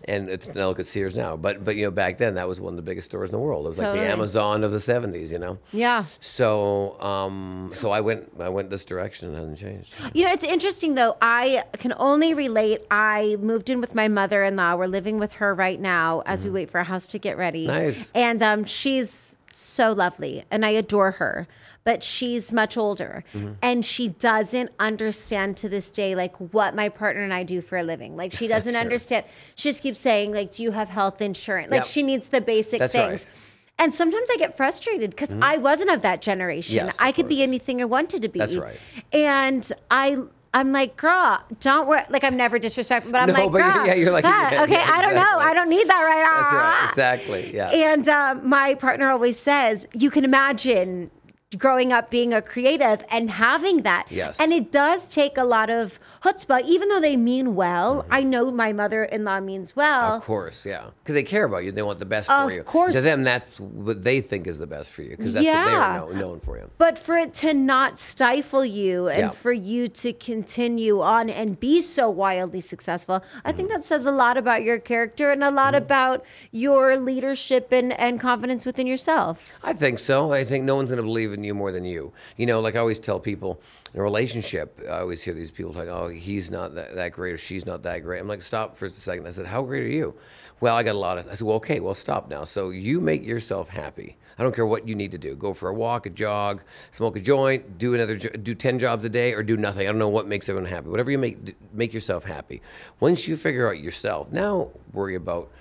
[0.05, 1.35] and it's, now look at Sears now.
[1.35, 3.39] But but you know, back then that was one of the biggest stores in the
[3.39, 3.65] world.
[3.65, 4.05] It was like Totally.
[4.05, 5.31] the Amazon of the '70s.
[5.31, 5.57] You know.
[5.71, 6.05] Yeah.
[6.21, 9.93] So um, so I went I went this direction and it hasn't changed.
[10.13, 11.17] You know, it's interesting though.
[11.19, 12.83] I can only relate.
[12.91, 14.75] I moved in with my mother in law.
[14.75, 17.65] We're living with her right now as we wait for a house to get ready.
[17.65, 17.85] Mm-hmm.
[17.85, 18.11] Nice.
[18.13, 21.47] And um, she's so lovely and I adore her.
[21.87, 23.53] But she's much older Mm-hmm.
[23.61, 27.77] and she doesn't understand to this day like what my partner and I do for
[27.77, 28.17] a living.
[28.17, 28.81] Like she doesn't Sure.
[28.81, 29.25] understand.
[29.55, 31.71] She just keeps saying, like, do you have health insurance?
[31.71, 31.87] Like Yep.
[31.87, 33.09] she needs the basic That's things.
[33.09, 33.19] right.
[33.21, 33.83] Mm-hmm.
[33.83, 36.75] And sometimes I get frustrated because I wasn't of that generation.
[36.75, 38.39] Yes, of I could be anything I wanted to be.
[38.39, 38.77] That's right.
[39.13, 40.17] And I
[40.53, 42.01] I'm like, girl, don't worry.
[42.09, 44.73] Like I'm never disrespectful, but I'm No, like, but girl, yeah, you're like, yeah, okay,
[44.73, 45.37] yeah, I don't know.
[45.39, 46.41] I don't need that right now.
[46.41, 46.89] That's right.
[46.89, 47.55] Exactly.
[47.55, 47.69] Yeah.
[47.69, 51.11] And uh, my partner always says, you can imagine
[51.55, 54.05] growing up being a creative and having that.
[54.09, 54.35] Yes.
[54.37, 58.05] And it does take a lot of chutzpah, even though they mean well.
[58.11, 60.15] I know my mother-in-law means well.
[60.15, 61.71] Of course, yeah, because they care about you.
[61.71, 62.59] They want the best Of for you.
[62.59, 62.93] Of course.
[62.95, 66.01] To them, that's what they think is the best for you because that's Yeah.
[66.01, 66.69] what they're know, known for you.
[66.77, 69.29] But for it to not stifle you and Yeah.
[69.29, 73.77] for you to continue on and be so wildly successful, I think Mm-hmm.
[73.77, 78.19] that says a lot about your character and a lot about your leadership and, and
[78.19, 79.53] confidence within yourself.
[79.63, 80.33] I think so.
[80.33, 82.11] I think no one's going to believe in you more than you.
[82.35, 83.61] You know, like I always tell people
[83.93, 87.33] in a relationship, I always hear these people like, oh, he's not that, that great
[87.33, 88.19] or she's not that great.
[88.19, 89.27] I'm like, stop for a second.
[89.27, 90.13] I said, how great are you?
[90.59, 92.43] Well, I got a lot of, I said, well, okay, well, stop now.
[92.43, 94.17] So you make yourself happy.
[94.39, 95.35] I don't care what you need to do.
[95.35, 99.09] Go for a walk, a jog, smoke a joint, do another, do 10 jobs a
[99.09, 99.87] day or do nothing.
[99.87, 100.89] I don't know what makes everyone happy.
[100.89, 102.61] Whatever you make, make yourself happy.
[102.99, 105.51] Once you figure out yourself, now worry about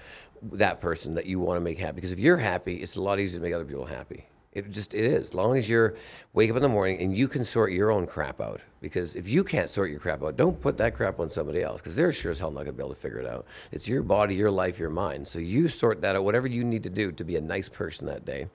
[0.53, 1.97] that person that you want to make happy.
[1.97, 4.27] Because if you're happy, it's a lot easier to make other people happy.
[4.57, 5.29] It just it is.
[5.29, 5.97] As long as you're
[6.33, 8.61] wake up in the morning and you can sort your own crap out.
[8.81, 11.83] Because if you can't sort your crap out, don't put that crap on somebody else.
[11.83, 13.45] Because they're sure as hell not gonna be able to figure it out.
[13.71, 15.29] It's your body, your life, your mind.
[15.29, 16.25] So you sort that out.
[16.25, 18.49] Whatever you need to do to be a nice person that day.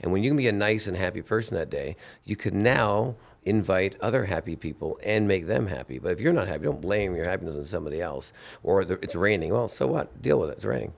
[0.00, 3.14] And when you can be a nice and happy person that day, you can now
[3.44, 6.00] invite other happy people and make them happy.
[6.00, 8.32] But if you're not happy, don't blame your happiness on somebody else.
[8.64, 9.52] Or it's raining.
[9.52, 10.20] Well, so what?
[10.20, 10.56] Deal with it.
[10.56, 10.94] It's raining.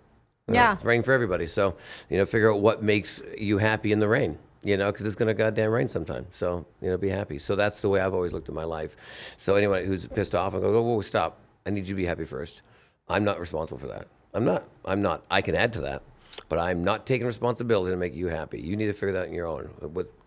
[0.47, 0.75] You know, Yeah.
[0.75, 1.49] It's raining for everybody.
[1.49, 1.77] So,
[2.09, 5.15] you know, figure out what makes you happy in the rain, you know, because it's
[5.15, 6.27] going to goddamn rain sometime.
[6.31, 7.39] So, you know, be happy.
[7.39, 8.97] So that's the way I've always looked at my life.
[9.37, 11.39] So anyone who's pissed off, I go, whoa, whoa, stop.
[11.65, 12.63] I need you to be happy first.
[13.09, 14.09] I'm not responsible for that.
[14.35, 14.65] I'm not.
[14.85, 15.23] I'm not.
[15.31, 16.03] I can add to that.
[16.49, 18.61] But I'm not taking responsibility to make you happy.
[18.61, 19.71] You need to figure that out on your own.
[19.81, 20.25] What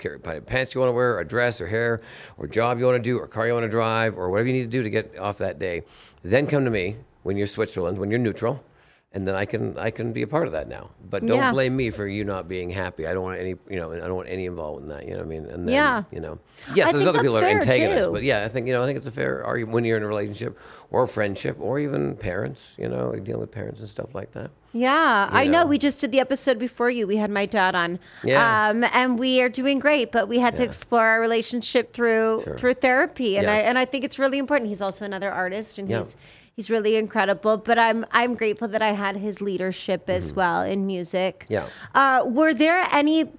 [0.47, 2.01] pants you want to wear, or dress, or hair,
[2.37, 4.53] or job you want to do, or car you want to drive, or whatever you
[4.53, 5.83] need to do to get off that day.
[6.23, 8.63] Then come to me when you're Switzerland, when you're neutral,
[9.11, 10.91] and then I can I can be a part of that now.
[11.09, 11.51] But don't Yeah.
[11.51, 13.07] blame me for you not being happy.
[13.07, 15.05] I don't want any you know I don't want any involvement in that.
[15.05, 15.45] You know what I mean?
[15.47, 16.03] And then, Yeah.
[16.11, 16.37] You know.
[16.75, 18.11] Yes, I there's other people that are antagonists, too.
[18.11, 20.03] but yeah, I think you know I think it's a fair argument when you're in
[20.03, 20.59] a relationship
[20.91, 22.75] or a friendship or even parents.
[22.77, 24.51] You know, dealing with parents and stuff like that.
[24.73, 25.61] Yeah, I know.
[25.63, 25.65] know.
[25.65, 27.07] We just did the episode before you.
[27.07, 28.69] We had my dad on, Yeah.
[28.69, 30.11] um, and we are doing great.
[30.11, 32.55] But we had to explore our relationship through Sure.
[32.59, 34.69] through therapy, and I and I think it's really important.
[34.69, 36.03] He's also another artist, and Yeah.
[36.03, 36.15] he's
[36.59, 37.55] he's really incredible.
[37.55, 41.45] But I'm I'm grateful that I had his leadership as well in music.
[41.49, 41.53] Mm-hmm.
[41.53, 41.67] Yeah.
[41.95, 43.31] Uh, were there any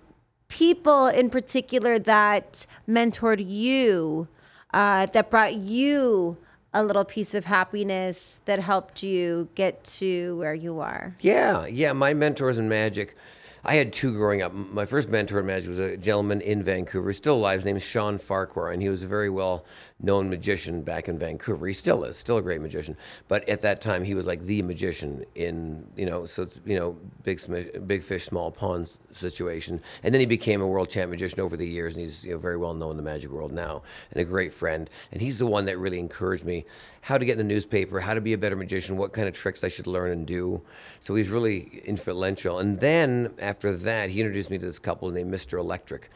[0.48, 4.26] people in particular that mentored you,
[4.72, 6.38] uh, that brought you
[6.72, 11.14] a little piece of happiness that helped you get to where you are?
[11.20, 11.92] Yeah, yeah.
[11.92, 13.16] My mentors in magic,
[13.64, 14.54] I had two growing up.
[14.54, 17.58] My first mentor in magic was a gentleman in Vancouver, still alive.
[17.58, 19.66] His name is Shawn Farquhar, and he was a very well
[20.02, 21.66] known magician back in Vancouver.
[21.66, 22.96] He still is, still a great magician.
[23.28, 26.78] But at that time, he was like the magician in, you know, so it's, you
[26.78, 27.40] know, big,
[27.86, 29.80] big fish, small pond situation.
[30.02, 32.38] And then he became a world champ magician over the years, and he's you know,
[32.38, 33.82] very well known in the magic world now,
[34.12, 34.88] and a great friend.
[35.12, 36.64] And he's the one that really encouraged me
[37.02, 39.34] how to get in the newspaper, how to be a better magician, what kind of
[39.34, 40.60] tricks I should learn and do.
[41.00, 42.58] So he's really influential.
[42.58, 45.58] And then after that, he introduced me to this couple named Mr.
[45.58, 46.10] Electric.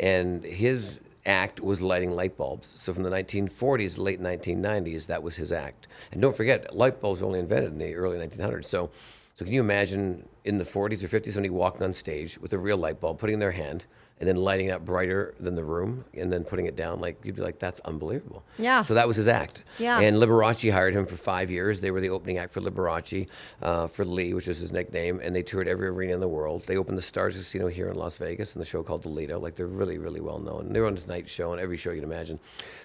[0.00, 2.74] And his act was lighting light bulbs.
[2.76, 5.86] So from the 1940s, late 1990s, that was his act.
[6.10, 8.64] And don't forget, light bulbs were only invented in the early 1900s.
[8.64, 8.90] So,
[9.36, 12.58] so can you imagine in the 40s or 50s somebody walking on stage with a
[12.58, 13.84] real light bulb, putting in their hand,
[14.20, 17.00] and then lighting up brighter than the room, and then putting it down?
[17.00, 18.44] Like you'd be like, that's unbelievable.
[18.58, 18.82] Yeah.
[18.82, 19.62] So that was his act.
[19.78, 20.00] Yeah.
[20.00, 21.80] And Liberace hired him for five years.
[21.80, 23.28] They were the opening act for Liberace,
[23.62, 26.64] uh, for Lee, which is his nickname, and they toured every arena in the world.
[26.66, 29.38] They opened the Stars Casino here in Las Vegas and the show called The Lido.
[29.38, 30.72] Like they're really, really well known.
[30.72, 32.38] They were on the Tonight Show and every show you'd imagine.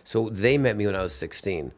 [0.04, 1.72] So they met me when I was 16.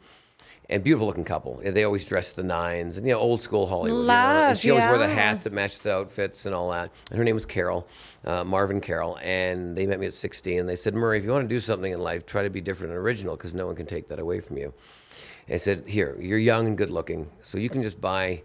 [0.67, 1.61] And beautiful looking couple.
[1.63, 3.99] They always dressed the nines and you know old school Hollywood.
[3.99, 6.71] you know, Love, and she always wore the hats that matched the outfits and all
[6.71, 6.91] that.
[7.11, 7.87] And her name was Carol,
[8.23, 9.19] uh, Marvin Carol.
[9.21, 10.61] And they met me at 16.
[10.61, 12.61] And they said, Murray, if you want to do something in life, try to be
[12.61, 14.73] different and original because no one can take that away from you.
[15.49, 18.41] I said, Here, you're young and good looking, so you can just buy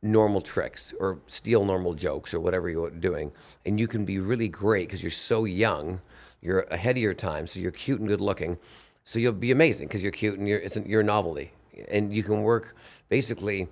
[0.00, 3.32] normal tricks or steal normal jokes or whatever you're doing.
[3.66, 6.00] And you can be really great because you're so young,
[6.40, 8.58] you're ahead of your time, so you're cute and good looking.
[9.04, 11.52] So you'll be amazing because you're cute and you're, it's a, you're a novelty.
[11.88, 12.74] And you can work
[13.08, 13.68] basically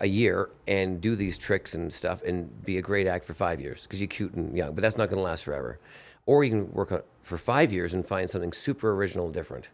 [0.00, 3.60] a year and do these tricks and stuff and be a great act for five
[3.60, 5.78] years because you're cute and young, but that's not going to last forever.
[6.26, 9.68] Or you can work on, for five years and find something super original and different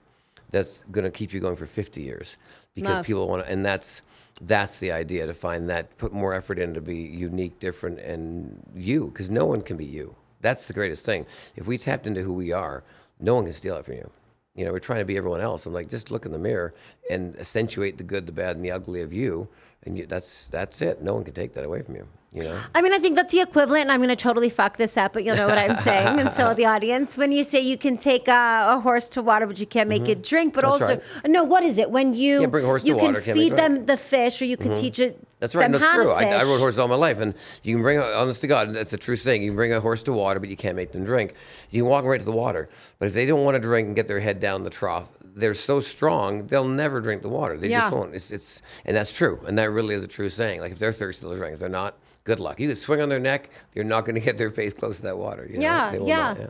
[0.51, 2.37] that's going to keep you going for 50 years
[2.75, 3.07] because Love.
[3.07, 4.01] people want to and that's
[4.43, 8.63] that's the idea to find that put more effort in to be unique different and
[8.75, 12.23] you because no one can be you that's the greatest thing if we tapped into
[12.23, 12.83] who we are
[13.21, 14.11] no one can steal it from you
[14.59, 15.67] you know we're trying to be everyone else.
[15.67, 16.75] I'm like just look in the mirror
[17.09, 19.49] and accentuate the good the bad and the ugly of you
[19.89, 22.61] and you, that's that's it no one can take that away from you you know
[22.75, 25.15] I mean, I think that's the equivalent, and I'm going to totally fuck this up,
[25.15, 27.17] but you'll know what I'm saying, and so the audience.
[27.17, 30.07] When you say you can take a, a horse to water, but you can't make
[30.11, 30.79] it drink, but Mm-hmm.
[30.79, 31.31] That's also, right.
[31.31, 31.91] no, what is it?
[31.91, 34.75] When you Yeah, bring horse you to can feed them the fish, or you can
[34.75, 35.27] teach it.
[35.41, 35.73] That's right.
[35.73, 36.11] that's true.
[36.11, 38.93] I, I rode horses all my life, and you can bring, honest to God, that's
[38.93, 39.43] a true thing.
[39.43, 41.33] You can bring a horse to water, but you can't make them drink.
[41.71, 43.97] You can walk right to the water, but if they don't want to drink and
[43.97, 47.57] get their head down the trough, they're so strong they'll never drink the water.
[47.57, 47.81] They Yeah.
[47.81, 48.15] just won't.
[48.15, 50.61] It's, it's and that's true, and that really is a true saying.
[50.61, 51.55] Like if they're thirsty, they'll drink.
[51.55, 52.61] If they're not, good luck.
[52.61, 55.03] You can swing on their neck, you're not going to get their face close to
[55.03, 55.47] that water.
[55.51, 55.63] You know?
[55.63, 56.17] Yeah, yeah.
[56.17, 56.49] not, I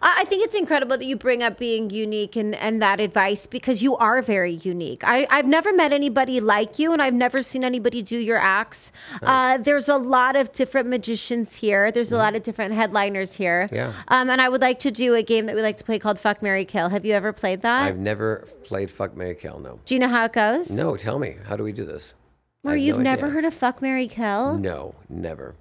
[0.00, 3.82] I think it's incredible that you bring up being unique and, and that advice because
[3.82, 5.02] you are very unique.
[5.04, 8.92] I, I've never met anybody like you, and I've never seen anybody do your acts.
[9.22, 11.90] Uh, there's a lot of different magicians here.
[11.90, 13.66] There's a lot of different headliners here.
[13.66, 13.74] Mm-hmm.
[13.74, 13.92] Yeah.
[14.08, 16.20] Um, and I would like to do a game that we like to play called
[16.20, 16.88] Fuck Marry Kill.
[16.88, 17.82] Have you ever played that?
[17.82, 19.58] I've never played fuck Marry Kill.
[19.58, 19.80] No.
[19.84, 20.70] do you know how it goes?
[20.70, 20.96] No.
[20.96, 21.36] Tell me.
[21.44, 22.14] How do we do this?
[22.62, 23.34] Or you've no never idea.
[23.34, 24.58] heard of Fuck Marry Kill?
[24.58, 24.94] No.
[25.08, 25.54] Never.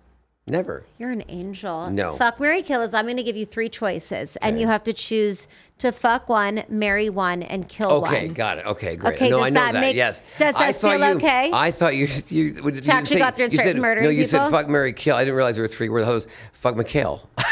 [0.49, 0.83] Never.
[0.97, 1.89] You're an angel.
[1.89, 2.15] No.
[2.17, 4.93] Fuck Marry Kill is I'm going to give you three choices, and you have to
[4.93, 8.13] choose to fuck one, marry one, and kill one.
[8.13, 8.65] Okay, got it.
[8.65, 9.13] Okay, great.
[9.15, 9.79] Okay, no, does I know that that.
[9.79, 10.21] make- yes.
[10.37, 11.51] does that feel you, okay?
[11.53, 14.03] I thought you you, you, you To actually go out there and you said, murdering
[14.05, 14.39] No, you people?
[14.39, 15.15] said fuck Marry Kill.
[15.15, 16.07] I didn't realize there were three words.
[16.07, 17.21] I was fuck McHale.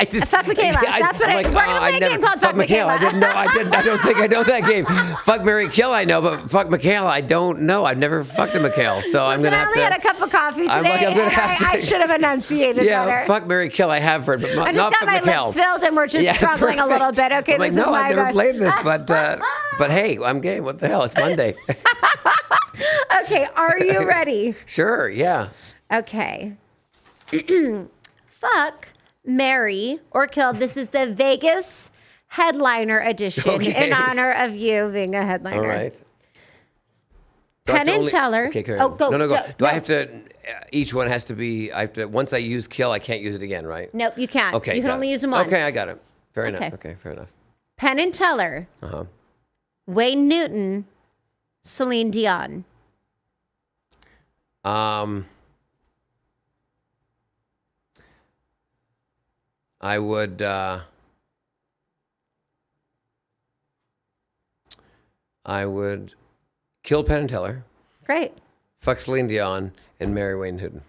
[0.00, 0.78] I just, Fuck Michaela.
[0.82, 2.86] That's what I'm I- we're gonna oh, play a never- game called Fuck McHale.
[2.86, 2.98] I Michaela.
[3.00, 3.28] didn't know.
[3.34, 3.74] I didn't.
[3.74, 4.86] I don't think I know that game.
[5.24, 5.90] fuck Marry Kill.
[5.92, 7.04] I know, but fuck McHale.
[7.06, 7.84] I don't know.
[7.84, 10.30] I've never fucked a McHale, so I'm gonna I have only had a cup of
[10.30, 10.72] coffee today.
[10.72, 13.26] I'm like, I'm gonna have I, I should have enunciated yeah, better.
[13.26, 13.90] fuck Marry Kill.
[13.90, 16.34] I have heard, but not, I just not got my lips filled, and we're just
[16.36, 17.32] struggling a little bit.
[17.32, 19.38] Okay, I'm like, this no, is my I've never played this, but uh,
[19.78, 20.62] but hey, I'm game.
[20.64, 21.02] What the hell?
[21.04, 21.56] It's Monday.
[23.22, 24.54] Okay, are you ready?
[24.66, 25.48] sure, yeah.
[25.92, 26.54] Okay.
[28.28, 28.87] Fuck,
[29.28, 30.52] marry, or kill.
[30.52, 31.90] This is the Vegas
[32.28, 33.86] headliner edition Okay.
[33.86, 35.58] in honor of you being a headliner.
[35.60, 35.92] All right.
[37.66, 38.46] Do Penn and only- Teller.
[38.48, 39.10] Okay, carry Oh, go.
[39.10, 39.36] No, no, go.
[39.36, 39.46] Go.
[39.58, 40.08] Do I have to?
[40.08, 41.70] uh, Each one has to be.
[41.70, 42.06] I have to.
[42.06, 43.92] Once I use kill, I can't use it again, right?
[43.94, 44.54] Nope, you can't.
[44.56, 44.74] Okay.
[44.74, 45.12] You can only it.
[45.12, 45.46] use them once.
[45.46, 46.00] Okay, I got it.
[46.34, 46.62] Fair enough.
[46.62, 46.74] Okay.
[46.74, 47.28] Okay, fair enough.
[47.76, 49.04] Penn and Teller, Uh huh.
[49.86, 50.86] Wayne Newton,
[51.62, 52.64] Celine Dion.
[54.64, 55.26] Um,
[59.80, 60.42] I would.
[60.42, 60.80] Uh,
[65.44, 66.12] I would
[66.82, 67.64] kill Penn and Teller,
[68.04, 68.32] Great.
[68.80, 70.82] fuck Celine Dion, and marry Wayne Newton.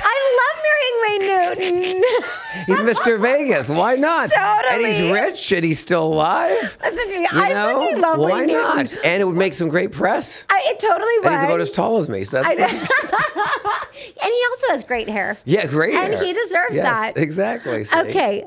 [0.00, 2.02] I love marrying Wayne Newton.
[2.66, 3.20] He's Mr.
[3.20, 3.68] Vegas.
[3.68, 4.30] Why not?
[4.36, 6.76] And he's rich and he's still alive.
[6.82, 7.20] Listen to me.
[7.22, 7.80] You I know?
[7.80, 8.76] fucking love Why Wayne not?
[8.76, 8.98] Newton.
[9.04, 10.44] And it would make some great press.
[10.48, 11.26] I, it totally would.
[11.26, 12.24] And he's about as tall as me.
[12.24, 15.36] So that's and he also has great hair.
[15.44, 15.92] yeah, great.
[15.94, 16.04] Hair.
[16.04, 16.24] And hair.
[16.24, 17.16] he deserves Yes, that.
[17.16, 17.84] Exactly.
[17.84, 17.96] see?
[17.98, 18.44] Okay.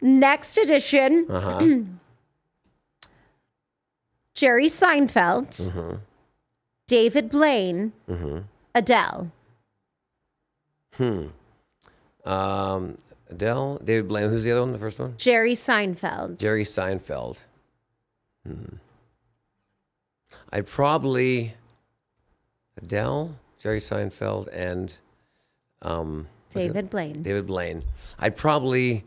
[0.00, 1.60] Next edition Uh-huh.
[4.34, 5.96] Jerry Seinfeld, Mm-hmm.
[6.86, 7.92] David Blaine,
[8.74, 9.30] Adele.
[10.94, 11.26] Hmm.
[12.30, 12.98] Um,
[13.30, 14.30] Adele, David Blaine.
[14.30, 14.72] Who's the other one?
[14.72, 15.14] The first one?
[15.18, 16.38] Jerry Seinfeld.
[16.38, 17.36] Jerry Seinfeld.
[18.46, 18.76] Hmm.
[20.52, 21.54] I'd probably
[22.82, 24.92] Adele, Jerry Seinfeld, and
[25.82, 26.26] um.
[26.52, 27.22] David Blaine.
[27.22, 27.84] David Blaine.
[28.18, 29.04] I'd probably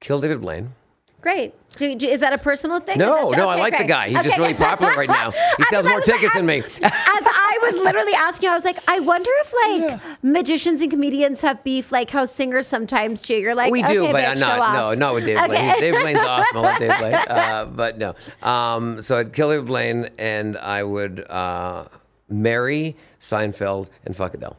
[0.00, 0.72] kill David Blaine.
[1.20, 1.54] Great.
[1.76, 2.98] Do- do- is that a personal thing?
[2.98, 4.08] No, no, I okay, like the guy.
[4.10, 5.32] He's just really popular right now.
[5.56, 6.58] He sells more tickets than me.
[6.82, 7.23] As I
[7.64, 9.54] was literally asking, I was like, I wonder if
[9.90, 13.34] like magicians and comedians have beef, like how singers sometimes do.
[13.34, 15.50] You're like, we do, okay, but bitch, not no, not with David Blaine.
[15.60, 15.66] Okay.
[15.68, 16.56] He's- David Blaine's awesome.
[16.56, 18.14] I love David Blaine, uh, but no.
[18.42, 21.88] Um, so I'd kill Dave Blaine, and I would uh,
[22.28, 24.56] marry Seinfeld and fuck Adele.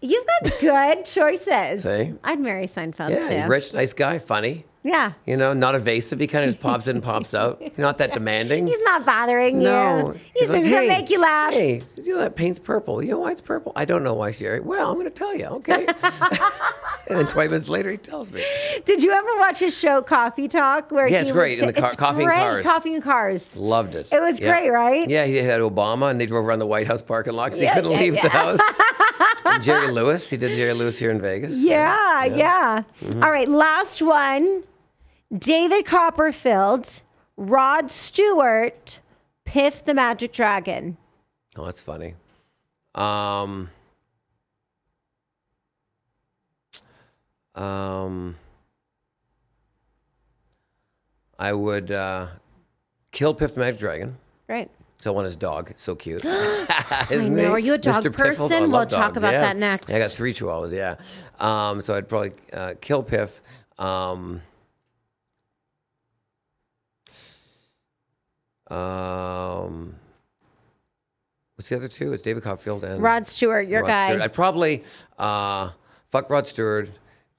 [0.00, 1.82] You've got good choices.
[1.82, 2.14] See?
[2.22, 3.48] I'd marry Seinfeld Yeah, too.
[3.50, 4.64] rich, nice guy, funny.
[4.86, 5.12] Yeah.
[5.26, 6.20] You know, not evasive.
[6.20, 7.60] He kind of just pops in, and pops out.
[7.78, 8.66] Not that demanding.
[8.68, 9.64] He's not bothering you.
[9.64, 10.20] no, you.
[10.34, 11.52] He's, like, just gonna make you laugh.
[11.52, 13.02] Hey, you know that paint's purple.
[13.02, 13.72] You know why it's purple?
[13.74, 14.60] I don't know why, Sherry.
[14.60, 15.46] Well, I'm going to tell you.
[15.46, 15.86] Okay.
[17.08, 18.44] and then 20 minutes later, he tells me.
[18.84, 20.90] Did you ever watch his show Coffee Talk?
[20.92, 22.64] Where Yeah, it's great, in the car- it's Coffee and Cars.
[22.64, 23.56] Coffee and Cars.
[23.56, 24.08] Loved it.
[24.12, 24.50] It was Yeah.
[24.52, 25.08] great, right?
[25.10, 27.70] Yeah, he had Obama, and they drove around the White House parking lot 'cause Yeah,
[27.70, 28.22] he couldn't yeah, leave yeah.
[28.22, 28.58] the house.
[29.46, 31.56] And Jerry Lewis, he did Jerry Lewis here in Vegas.
[31.56, 32.82] Yeah, yeah.
[33.02, 33.22] Mm-hmm.
[33.22, 34.62] All right, last one.
[35.36, 37.02] David Copperfield,
[37.36, 39.00] Rod Stewart,
[39.44, 40.96] Piff the Magic Dragon.
[41.56, 42.14] Oh, that's funny.
[42.94, 43.70] Um,
[47.54, 48.36] um,
[51.38, 52.28] I would uh,
[53.12, 54.16] kill Piff the Magic Dragon.
[54.48, 54.70] Right.
[55.00, 55.70] So I want his dog.
[55.70, 56.22] It's so cute.
[56.24, 57.36] I know.
[57.36, 57.44] he?
[57.44, 58.12] Are you a dog Mr.
[58.12, 58.52] Person?
[58.52, 59.40] I We'll talk dogs, about yeah.
[59.42, 59.90] that next.
[59.90, 60.72] Yeah, I got three chihuahuas.
[60.72, 60.96] Yeah.
[61.38, 63.42] Um, so I'd probably uh, kill Piff.
[63.78, 64.40] Um,
[68.68, 69.94] um,
[71.56, 72.12] what's the other two?
[72.12, 74.08] It's David Copperfield and Rod Stewart, your Rod guy.
[74.10, 74.22] Stewart.
[74.22, 74.84] I'd probably
[75.18, 75.70] uh,
[76.10, 76.90] fuck Rod Stewart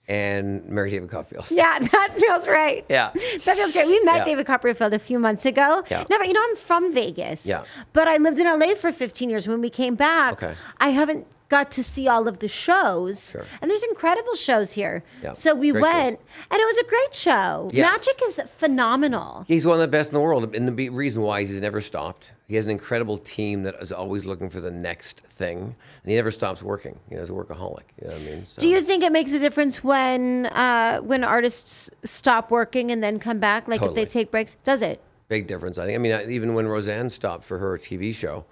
[0.08, 1.46] and marry David Copperfield.
[1.52, 2.86] Yeah, that feels right.
[2.90, 3.12] Yeah.
[3.46, 3.88] That feels great.
[3.88, 4.24] We met Yeah.
[4.24, 5.84] David Copperfield a few months ago.
[5.92, 6.06] Yeah.
[6.10, 7.46] Never, you know, I'm from Vegas.
[7.46, 7.64] Yeah.
[7.94, 9.48] But I lived in LA for 15 years.
[9.48, 10.56] When we came back, Okay.
[10.80, 13.30] I haven't got to see all of the shows.
[13.32, 13.46] Sure.
[13.62, 15.04] And there's incredible shows here.
[15.24, 16.20] Yeah, So we great went,
[16.52, 17.70] and it was a great show.
[17.74, 17.90] Yes.
[17.92, 19.46] Magic is phenomenal.
[19.48, 21.82] He's one of the best in the world, and the reason why is he's never
[21.82, 22.32] stopped.
[22.48, 26.16] He has an incredible team that is always looking for the next thing, and he
[26.16, 26.98] never stops working.
[27.10, 27.84] You know, he's a workaholic.
[28.02, 28.46] You know what I mean?
[28.46, 33.04] So, Do you think it makes a difference when uh, when artists stop working and
[33.04, 33.68] then come back?
[33.68, 34.56] Like if they take breaks?
[34.64, 35.02] Does it?
[35.28, 35.78] big difference?
[35.78, 35.96] I think.
[35.96, 38.46] I mean, even when Roseanne stopped for her TV show,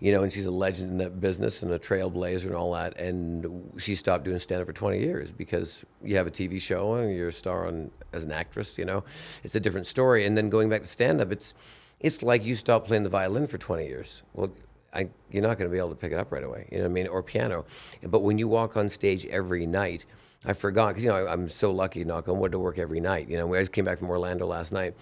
[0.00, 2.98] you know, and she's a legend in that business and a trailblazer and all that,
[2.98, 7.14] and she stopped doing stand-up for 20 years because you have a TV show and
[7.14, 8.78] you're a star on as an actress.
[8.78, 9.04] You know,
[9.44, 10.26] it's a different story.
[10.26, 11.54] And then going back to stand-up, it's
[12.00, 14.22] it's like you stop playing the violin for 20 years.
[14.34, 14.52] Well.
[14.92, 16.82] I, you're not going to be able to pick it up right away, you know
[16.82, 17.64] what I mean, or piano.
[18.02, 20.04] But when you walk on stage every night,
[20.44, 23.00] I forgot because you know I, I'm so lucky, knock on wood, to work every
[23.00, 23.28] night.
[23.28, 24.94] You know, I just came back from Orlando last night,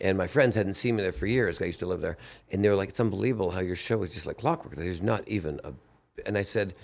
[0.00, 1.60] and my friends hadn't seen me there for years.
[1.60, 2.16] I used to live there,
[2.52, 4.76] and they were like, "It's unbelievable how your show is just like clockwork.
[4.76, 5.72] There's not even a."
[6.26, 6.74] And I said,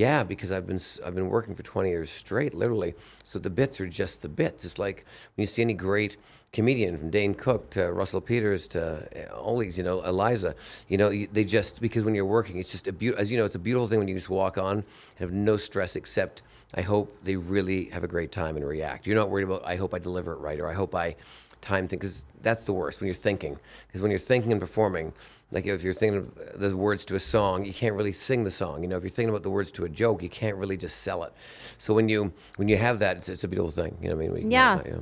[0.00, 2.94] "Yeah, because I've been I've been working for 20 years straight, literally.
[3.22, 4.64] So the bits are just the bits.
[4.64, 6.16] It's like when you see any great
[6.54, 10.54] comedian from Dane Cook to Russell Peters to uh, all these, you know, Iliza,
[10.88, 13.20] you know, they just because when you're working, it's just a beautiful.
[13.20, 14.84] As you know, it's a beautiful thing when you just walk on and
[15.18, 16.40] have no stress except
[16.74, 19.06] I hope they really have a great time and react.
[19.06, 21.16] You're not worried about I hope I deliver it right or I hope I
[21.60, 23.58] time things, because that's the worst when you're thinking.
[23.86, 25.12] Because when you're thinking and performing,
[25.52, 28.50] like if you're thinking of the words to a song, you can't really sing the
[28.50, 28.82] song.
[28.82, 31.02] You know, if you're thinking about the words to a joke, you can't really just
[31.02, 31.32] sell it.
[31.78, 33.96] So when you when you have that, it's, it's a beautiful thing.
[34.00, 34.32] You know what I mean?
[34.32, 34.74] When you can Yeah.
[34.76, 35.00] have that, yeah.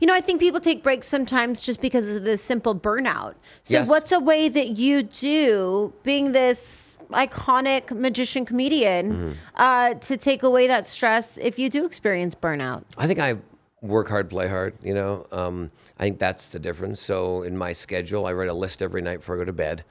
[0.00, 3.34] You know, I think people take breaks sometimes just because of the simple burnout.
[3.62, 3.88] So, Yes.
[3.88, 9.32] what's a way that you do, being this iconic magician comedian Mm-hmm.
[9.56, 12.84] uh, to take away that stress if you do experience burnout?
[12.96, 13.36] I think I
[13.80, 14.74] work hard, play hard.
[14.82, 17.00] You know, um, I think that's the difference.
[17.00, 19.84] So in my schedule, I write a list every night before I go to bed,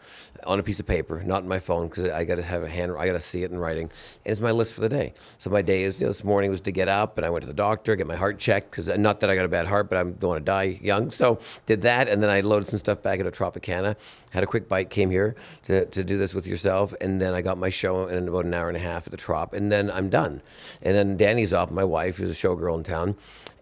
[0.46, 2.70] on a piece of paper, not in my phone, because I got to have a
[2.70, 2.94] hand.
[2.98, 3.90] I got to see it in writing,
[4.26, 5.14] and it's my list for the day.
[5.40, 7.44] So my day is you know, this morning was to get up, and I went
[7.44, 9.68] to the doctor, get my heart checked, because uh, not that I got a bad
[9.68, 11.12] heart, but I don't want to die young.
[11.12, 13.96] So did that, and then I loaded some stuff back at into Tropicana,
[14.32, 17.42] had a quick bite, came here to, to do this with yourself, and then I
[17.42, 19.92] got my show in about an hour and a half at the Trop, and then
[19.92, 20.42] I'm done.
[20.82, 23.16] And then Danny's off, my wife, who's a showgirl in town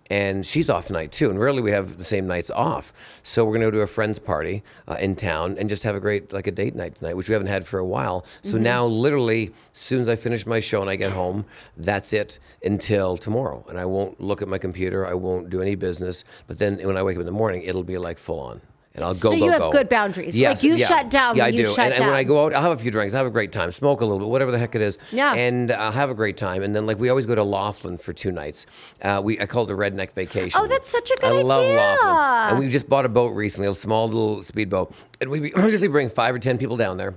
[0.09, 1.29] and she's off tonight too.
[1.29, 2.91] And rarely we have the same nights off.
[3.23, 5.99] So we're gonna go to a friend's party uh, in town and just have a
[5.99, 8.25] great like a date night tonight, which we haven't had for a while.
[8.43, 11.45] So now, literally, as soon as I finish my show and I get home,
[11.77, 13.65] that's it until tomorrow.
[13.69, 15.05] And I won't look at my computer.
[15.05, 16.23] I won't do any business.
[16.47, 18.61] But then when I wake up in the morning, it'll be like full on.
[18.95, 19.71] And I'll go, So go, So you have go.
[19.71, 20.36] good boundaries.
[20.36, 20.88] Yes, Like, you yeah.
[20.88, 21.69] shut down Yeah, I you do.
[21.73, 23.13] shut and, and when I go out, I'll have a few drinks.
[23.13, 24.98] I'll have a great time, smoke a little bit, whatever the heck it is.
[25.12, 25.33] Yeah.
[25.35, 26.63] And I'll have a great time.
[26.63, 28.65] And then like we always go to Laughlin for two nights.
[29.02, 30.60] Uh, we I call it the Redneck Vacation.
[30.60, 31.40] Oh, that's such a good idea.
[31.40, 31.65] I love.
[31.65, 32.56] Laughlin.
[32.58, 34.94] And we just bought a boat recently, a small little speedboat.
[35.21, 37.13] And we we usually bring five or ten people down there.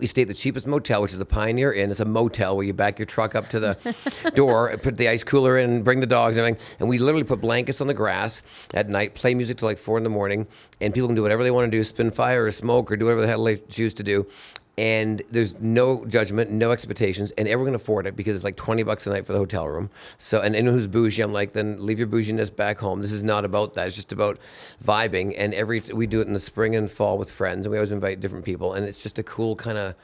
[0.00, 1.90] We stay at the cheapest motel, which is a Pioneer Inn.
[1.90, 3.94] It's a motel where you back your truck up to the
[4.34, 6.66] door, put the ice cooler in, bring the dogs and everything.
[6.80, 8.42] And we literally put blankets on the grass
[8.74, 10.46] at night, play music till like four in the morning,
[10.80, 13.04] and people can do whatever they want to do, spin fire or smoke or do
[13.06, 14.26] whatever the hell they choose to do.
[14.78, 18.82] And there's no judgment, no expectations, and everyone can afford it because it's like 20
[18.82, 19.88] bucks a night for the hotel room.
[20.18, 23.00] So, and anyone who's bougie, I'm like, then leave your bouginess back home.
[23.00, 23.86] This is not about that.
[23.86, 24.38] It's just about
[24.84, 25.34] vibing.
[25.38, 27.92] And every we do it in the spring and fall with friends, and we always
[27.92, 28.74] invite different people.
[28.74, 29.94] And it's just a cool kind of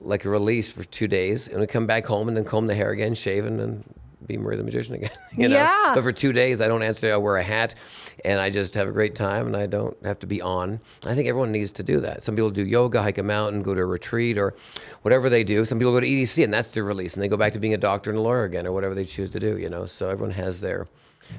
[0.00, 1.48] like a release for two days.
[1.48, 3.84] And we come back home and then comb the hair again, shave, and then
[4.26, 5.10] be Murray the Magician again.
[5.36, 5.54] You know?
[5.54, 5.92] Yeah.
[5.94, 7.12] But for two days, I don't answer.
[7.12, 7.76] I wear a hat,
[8.24, 10.80] and I just have a great time, and I don't have to be on.
[11.04, 12.24] I think everyone needs to do that.
[12.24, 14.54] Some people do yoga, hike a mountain, go to a retreat, or
[15.02, 15.64] whatever they do.
[15.64, 17.74] Some people go to EDC, and that's their release, and they go back to being
[17.74, 19.58] a doctor and a lawyer again, or whatever they choose to do.
[19.58, 20.88] You know, so everyone has their.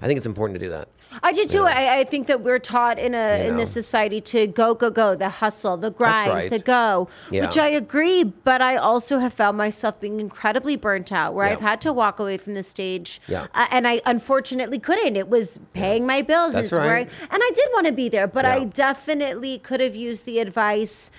[0.01, 0.87] I think it's important to do that.
[1.23, 1.63] I do too.
[1.63, 4.91] I, I think that we're taught in a You in this society to go, go,
[4.91, 6.49] go, the hustle, the grind, right.
[6.49, 7.45] the go, Yeah.
[7.47, 8.23] which I agree.
[8.23, 11.53] But I also have found myself being incredibly burnt out, where Yeah.
[11.53, 13.47] I've had to walk away from the stage, Yeah.
[13.55, 15.15] uh, and I unfortunately couldn't.
[15.15, 17.09] It was paying my bills, and That's it's where I, right.
[17.31, 21.09] and I did want to be there, but I definitely could have used the advice.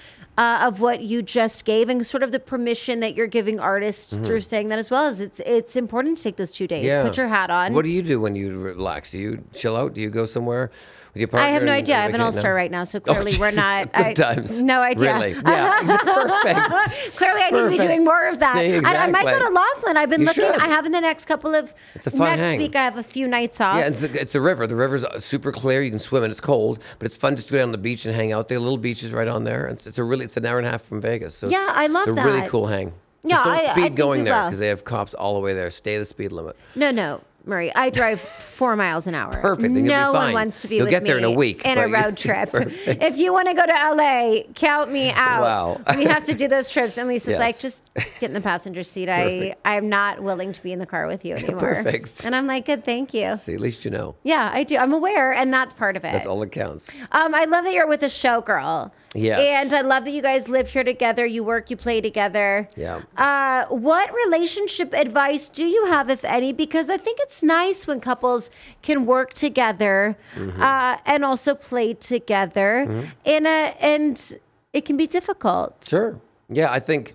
[0.40, 4.16] Uh, of what you just gave, and sort of the permission that you're giving artists
[4.16, 6.90] through saying that as well, is it's it's important to take those two days.
[7.02, 7.74] Put your hat on.
[7.74, 9.10] What do you do when you relax?
[9.10, 9.92] Do you chill out?
[9.92, 10.70] Do you go somewhere
[11.14, 11.46] with your partner?
[11.48, 11.96] I have no idea.
[11.96, 12.56] I have an okay, all star no?
[12.56, 13.92] right now, so Oh, clearly we're not.
[13.92, 14.60] Good I, times.
[14.60, 15.14] No idea.
[15.14, 15.32] Really?
[15.32, 15.80] Yeah.
[15.86, 17.16] Perfect.
[17.16, 18.56] Clearly, I need to be doing more of that.
[18.58, 19.96] See, I, I might go to Laughlin.
[19.96, 20.44] I've been You looking.
[20.44, 20.56] should.
[20.60, 21.74] I have in the next couple of.
[21.94, 22.58] It's a fun next hang.
[22.58, 23.76] week, I have a few nights off.
[23.76, 24.66] Yeah, it's a, it's a river.
[24.66, 25.82] The river's uh, super clear.
[25.82, 27.78] You can swim and it's cold, but it's fun just to go down to the
[27.82, 28.58] beach and hang out there.
[28.58, 29.66] Little beaches right on there.
[29.68, 31.34] It's, it's a really it's an hour and a half from Vegas.
[31.34, 32.92] So Yeah, I love it's a really cool hang.
[33.22, 35.70] Yeah, don't I- I speed going there because they have cops all the way there.
[35.70, 36.56] Stay the speed limit.
[36.74, 37.72] No, no, Murray.
[37.74, 39.32] I drive four miles an hour.
[39.32, 41.32] Perfect, then you'll be no one wants to be You'll with get there in me
[41.32, 42.50] a week, in a road trip.
[42.54, 45.42] If you want to go to LA, count me out.
[45.42, 45.96] Wow.
[45.96, 46.98] we have to do those trips.
[46.98, 47.38] And Lisa's Yes.
[47.40, 49.08] like, just get in the passenger seat.
[49.08, 51.60] I I'm not willing to be in the car with you anymore.
[51.60, 52.24] Perfect.
[52.24, 53.36] And I'm like, good, thank you.
[53.36, 54.14] See, at least you know.
[54.22, 54.76] Yeah, I do.
[54.76, 56.12] I'm aware, and that's part of it.
[56.12, 56.88] That's all that counts.
[57.12, 58.90] Um, I love that you're with a showgirl.
[59.14, 59.40] Yes.
[59.40, 61.26] And I love that you guys live here together.
[61.26, 62.68] You work, you play together.
[62.76, 63.00] Yeah.
[63.16, 66.52] Uh, what relationship advice do you have, if any?
[66.52, 68.50] Because I think it's nice when couples
[68.82, 70.62] can work together Mm-hmm.
[70.62, 73.08] uh, and also play together.
[73.24, 74.38] In a and
[74.72, 75.84] it can be difficult.
[75.88, 76.20] Sure.
[76.48, 77.14] Yeah, I think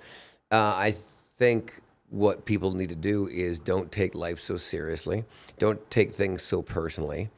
[0.52, 0.96] uh, I
[1.38, 1.74] think
[2.10, 5.24] what people need to do is don't take life so seriously.
[5.60, 7.30] Don't take things so personally.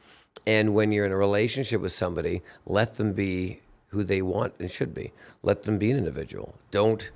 [0.46, 4.70] And when you're in a relationship with somebody, let them be who they want and
[4.70, 5.12] should be.
[5.42, 6.54] Let them be an individual.
[6.70, 7.10] Don't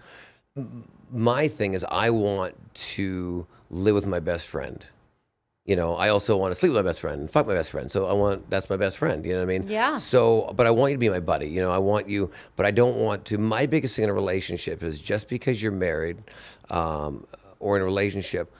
[1.13, 4.85] my thing is I want to live with my best friend.
[5.65, 7.71] You know, I also want to sleep with my best friend and fuck my best
[7.71, 7.91] friend.
[7.91, 9.25] So I want that's my best friend.
[9.25, 9.69] You know what I mean?
[9.69, 9.97] Yeah.
[9.97, 11.47] So, but I want you to be my buddy.
[11.47, 13.39] You know, I want you, but I don't want to.
[13.39, 16.19] My biggest thing in a relationship is just because you're married
[16.71, 17.27] um,
[17.61, 18.53] or in a relationship,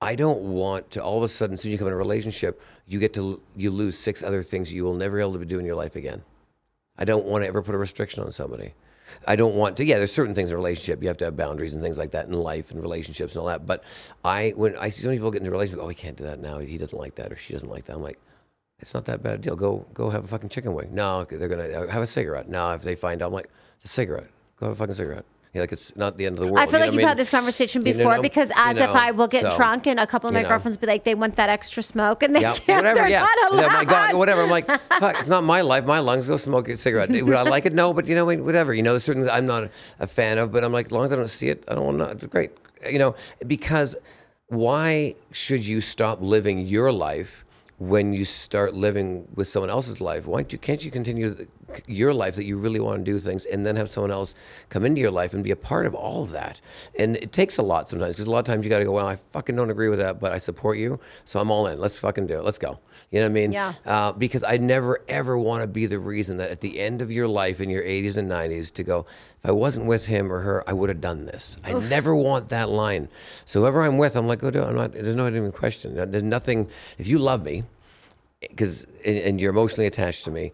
[0.00, 1.96] I don't want to all of a sudden, as soon as you come in a
[1.96, 5.44] relationship, you get to you lose six other things you will never be able to
[5.44, 6.22] do in your life again.
[7.00, 8.74] I don't want to ever put a restriction on somebody.
[9.26, 9.84] I don't want to.
[9.84, 12.12] Yeah, there's certain things in a relationship you have to have boundaries and things like
[12.12, 13.66] that in life and relationships and all that.
[13.66, 13.82] But
[14.24, 16.24] I, when I see so many people get into a relationship, oh, he can't do
[16.24, 16.58] that now.
[16.58, 17.96] He doesn't like that or she doesn't like that.
[17.96, 18.18] I'm like,
[18.78, 19.56] it's not that bad a deal.
[19.56, 20.94] Go, go have a fucking chicken wing.
[20.94, 22.48] No, they're gonna uh, have a cigarette.
[22.48, 24.28] No, if they find out, I'm like, it's a cigarette.
[24.58, 25.24] Go have a fucking cigarette.
[25.52, 26.60] You know, like it's not the end of the world.
[26.60, 27.08] I feel you know like you've mean?
[27.08, 28.22] had this conversation You before know?
[28.22, 30.42] because as You if I will get so, drunk and a couple of my you
[30.44, 30.50] know.
[30.50, 33.00] girlfriends be like, they want that extra smoke and they Yeah, can't, whatever.
[33.00, 33.62] they're Yeah, not allowed.
[33.62, 33.66] yeah.
[33.72, 34.42] My God, whatever.
[34.42, 35.16] I'm like, fuck.
[35.18, 35.84] It's not my life.
[35.86, 36.28] My lungs.
[36.28, 37.10] Go smoke a cigarette.
[37.10, 37.72] Would I like it?
[37.72, 38.72] No, but you know, whatever.
[38.72, 41.12] You know, certain things I'm not a fan of, but I'm like, as long as
[41.12, 42.10] I don't see it, I don't want to.
[42.10, 42.52] It's great.
[42.88, 43.96] You know, because
[44.46, 47.44] why should you stop living your life?
[47.78, 51.46] When you start living with someone else's life, why don't you, can't you continue
[51.86, 54.34] your life that you really want to do things and then have someone else
[54.68, 56.60] come into your life and be a part of all of that?
[56.98, 58.92] And it takes a lot sometimes because a lot of times you got to go,
[58.92, 61.78] well, I fucking don't agree with that, but I support you, so I'm all in.
[61.78, 62.44] Let's fucking do it.
[62.44, 62.78] Let's go.
[63.10, 63.52] You know what I mean?
[63.52, 63.72] Yeah.
[63.84, 67.10] Uh, because I never ever want to be the reason that at the end of
[67.10, 69.06] your life in your 80s and 90s to go,
[69.42, 71.56] if I wasn't with him or her, I would have done this.
[71.64, 73.08] I never want that line.
[73.46, 74.66] So whoever I'm with, I'm like, go do it.
[74.66, 74.92] I'm not.
[74.92, 75.94] There's no even question.
[75.94, 76.68] There's nothing.
[76.98, 77.64] If you love me,
[78.40, 80.52] because and, and you're emotionally attached to me,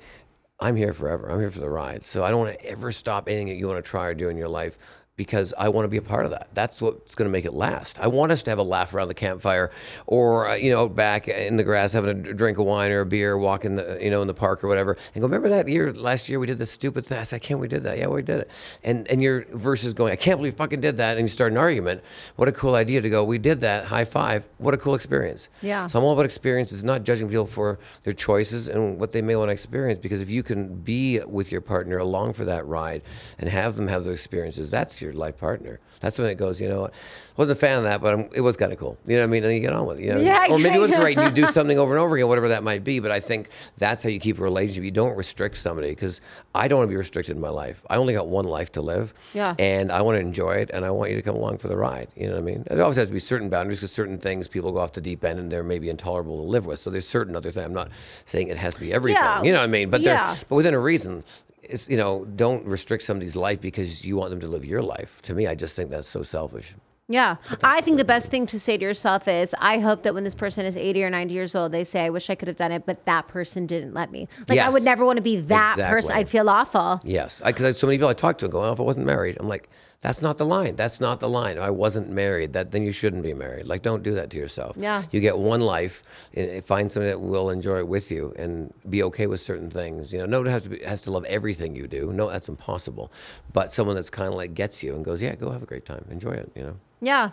[0.59, 1.30] I'm here forever.
[1.30, 2.04] I'm here for the ride.
[2.07, 4.28] So I don't want to ever stop anything that you want to try or do
[4.28, 4.78] in your life
[5.16, 6.48] because I want to be a part of that.
[6.52, 7.98] That's what's going to make it last.
[7.98, 9.70] I want us to have a laugh around the campfire,
[10.06, 13.06] or uh, you know, back in the grass having a drink of wine or a
[13.06, 15.26] beer, walking, the, you know, in the park or whatever, and go.
[15.26, 17.18] Remember that year last year we did this stupid thing.
[17.18, 17.60] I said, I can't.
[17.60, 17.98] We did that.
[17.98, 18.50] Yeah, we did it.
[18.84, 21.52] And and your versus going, I can't believe we fucking did that, and you start
[21.52, 22.02] an argument.
[22.36, 23.24] What a cool idea to go.
[23.24, 23.86] We did that.
[23.86, 24.44] High five.
[24.58, 25.48] What a cool experience.
[25.62, 25.86] Yeah.
[25.86, 29.36] So I'm all about experiences, not judging people for their choices and what they may
[29.36, 29.98] want to experience.
[29.98, 33.02] Because if you can be with your partner along for that ride
[33.38, 35.80] and have them have those experiences, that's your life partner.
[36.00, 36.61] That's when it goes.
[36.61, 36.90] You know, what?
[36.92, 36.94] I
[37.40, 38.98] wasn't a fan of that, but I'm, it was kind of cool.
[39.07, 39.44] You know what I mean?
[39.44, 40.04] And you get on with it.
[40.04, 40.20] You know?
[40.20, 41.00] Yeah, Or maybe it was yeah.
[41.00, 41.18] great.
[41.18, 43.00] and You do something over and over again, whatever that might be.
[43.00, 43.48] But I think
[43.78, 44.84] that's how you keep a relationship.
[44.84, 46.20] You don't restrict somebody because
[46.54, 47.82] I don't want to be restricted in my life.
[47.88, 49.14] I only got one life to live.
[49.32, 49.54] Yeah.
[49.59, 51.76] And I want to enjoy it, and I want you to come along for the
[51.76, 52.09] ride.
[52.14, 52.64] You know what I mean?
[52.70, 55.24] It always has to be certain boundaries because certain things people go off the deep
[55.24, 56.78] end and they're maybe intolerable to live with.
[56.80, 57.64] So there's certain other things.
[57.66, 57.88] I'm not
[58.26, 59.22] saying it has to be everything.
[59.22, 59.42] Yeah.
[59.42, 59.88] You know what I mean?
[59.90, 60.36] But Yeah.
[60.48, 61.24] but within a reason.
[61.68, 65.20] It's you know don't restrict somebody's life because you want them to live your life.
[65.22, 66.74] To me, I just think that's so selfish.
[67.08, 67.36] Yeah.
[67.62, 70.34] I think the best thing to say to yourself is I hope that when this
[70.34, 72.72] person is 80 or 90 years old, they say, I wish I could have done
[72.72, 74.28] it, but that person didn't let me.
[74.48, 76.12] Like, I would never want to be that person.
[76.12, 77.00] I'd feel awful.
[77.04, 79.48] Yes, because so many people I talk to go, well, if I wasn't married, I'm
[79.48, 79.68] like,
[80.01, 80.76] that's not the line.
[80.76, 81.59] That's not the line.
[81.59, 82.53] I wasn't married.
[82.53, 83.66] That then you shouldn't be married.
[83.66, 84.76] Like, don't do that to yourself.
[84.78, 85.05] Yeah.
[85.11, 86.03] You get one life,
[86.34, 90.12] and find somebody that will enjoy it with you and be okay with certain things.
[90.12, 92.12] You know, no one has to be, has to love everything you do.
[92.12, 93.11] No, that's impossible.
[93.53, 95.86] But someone that's kind of like gets you and goes, yeah, go have a great
[95.86, 96.53] time, enjoy it.
[96.55, 96.76] You know.
[97.01, 97.30] Yeah.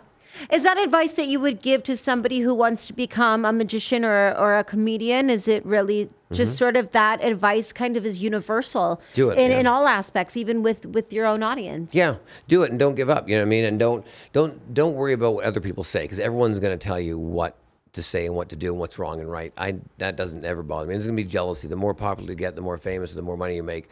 [0.50, 4.04] Is that advice that you would give to somebody who wants to become a magician
[4.04, 5.30] or, or a comedian?
[5.30, 9.14] Is it really just sort of that advice kind of is universal Mm-hmm.
[9.14, 9.60] Do it, in, yeah.
[9.60, 11.94] in all aspects, even with, with your own audience?
[11.94, 12.16] Yeah,
[12.48, 13.28] do it and don't give up.
[13.28, 13.64] You know what I mean?
[13.64, 17.00] And don't don't don't worry about what other people say because everyone's going to tell
[17.00, 17.56] you what
[17.92, 19.52] to say and what to do and what's wrong and right.
[19.56, 20.94] I that doesn't ever bother me.
[20.94, 21.68] There's going to be jealousy.
[21.68, 23.88] The more popular you get, the more famous, the more money you make.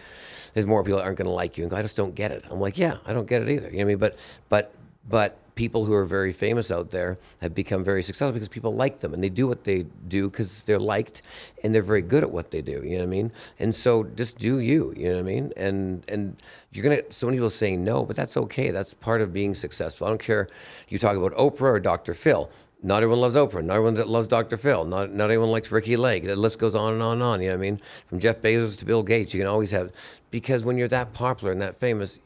[0.55, 2.31] There's more people that aren't going to like you and go, I just don't get
[2.31, 2.45] it.
[2.51, 3.69] I'm like, yeah, I don't get it either.
[3.69, 3.99] You know what I mean?
[3.99, 4.17] But
[4.49, 4.75] but
[5.09, 9.01] but people who are very famous out there have become very successful because people like
[9.01, 11.23] them and they do what they do because they're liked
[11.63, 12.83] and they're very good at what they do.
[12.85, 13.33] You know what I mean?
[13.59, 14.95] And so just do you.
[14.97, 15.53] You know what I mean?
[15.57, 16.37] And and
[16.73, 18.71] you're gonna so many people saying no, but that's okay.
[18.71, 20.07] That's part of being successful.
[20.07, 20.49] I don't care.
[20.89, 22.15] You talk about Oprah or Dr.
[22.15, 22.51] Phil.
[22.83, 23.65] Not everyone loves Oprah.
[23.65, 24.57] Not everyone loves Dr.
[24.57, 24.85] Phil.
[24.85, 26.25] Not not everyone likes Ricki Lake.
[26.25, 27.41] The list goes on and on and on.
[27.41, 27.81] You know what I mean?
[28.07, 29.93] From Jeff Bezos to Bill Gates, you can always have
[30.31, 32.19] because when you're that popular and that famous,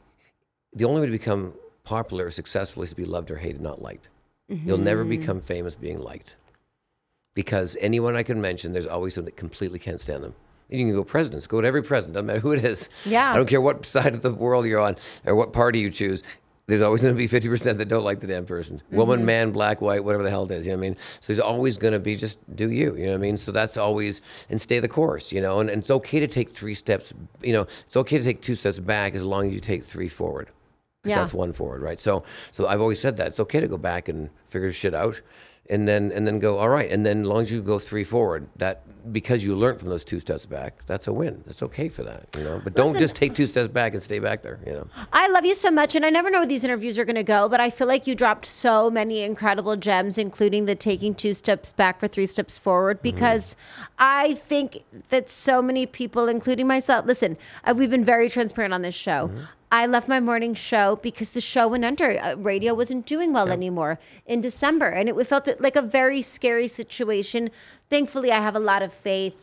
[0.73, 1.53] the only way to become
[1.87, 4.09] popular or successful is to be loved or hated, not liked.
[4.51, 4.67] Mm-hmm.
[4.67, 6.35] You'll never become famous being liked.
[7.33, 10.35] Because anyone I can mention, there's always someone that completely can't stand them.
[10.69, 12.89] You can go presidents, go to every president, doesn't matter who it is.
[13.05, 13.31] Yeah.
[13.31, 16.23] I don't care what side of the world you're on or what party you choose.
[16.65, 18.77] There's always going to be 50% that don't like the damn person.
[18.77, 18.97] Mm-hmm.
[18.97, 20.65] Woman, man, black, white, whatever the hell it is.
[20.65, 20.97] You know what I mean?
[21.21, 22.97] So there's always going to be just do you.
[22.97, 23.37] You know what I mean?
[23.37, 24.19] So that's always,
[24.49, 25.61] and stay the course, you know?
[25.61, 28.55] And, and it's okay to take three steps, you know, it's okay to take two
[28.55, 30.49] steps back as long as you take three forward.
[31.07, 31.19] Yeah.
[31.19, 31.99] that's one forward, right?
[31.99, 35.21] So, so I've always said that it's okay to go back and figure shit out,
[35.69, 38.03] and then and then go all right, and then as long as you go three
[38.03, 41.43] forward, that because you learned from those two steps back, that's a win.
[41.45, 42.61] That's okay for that, you know.
[42.63, 44.87] But don't Listen- just take two steps back and stay back there, you know.
[45.13, 47.23] I love you so much, and I never know where these interviews are going to
[47.23, 51.33] go, but I feel like you dropped so many incredible gems, including the taking two
[51.33, 53.55] steps back for three steps forward, because
[53.99, 58.81] I think that so many people, including myself, listen, uh, we've been very transparent on
[58.81, 59.31] this show.
[59.69, 62.17] I left my morning show because the show went under.
[62.17, 66.69] Uh, radio wasn't doing well anymore in December, and it felt like a very scary
[66.69, 67.49] situation.
[67.89, 69.35] Thankfully, I have a lot of faith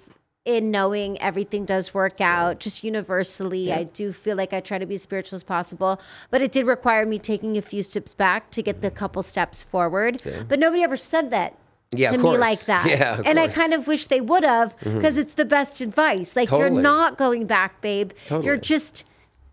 [0.45, 3.73] in knowing everything does work out just universally.
[3.73, 5.99] I do feel like i try to be as spiritual as possible
[6.31, 9.63] but it did require me taking a few steps back to get the couple steps
[9.63, 10.21] forward.
[10.49, 11.57] But nobody ever said that
[11.95, 12.87] Yeah, to me like that.
[12.89, 13.53] Yeah, and i course.
[13.53, 13.61] Mm-hmm.
[13.61, 16.37] kind of wish they would have because it's the best advice.
[16.37, 18.13] Like you're not going back babe.
[18.31, 19.05] You're just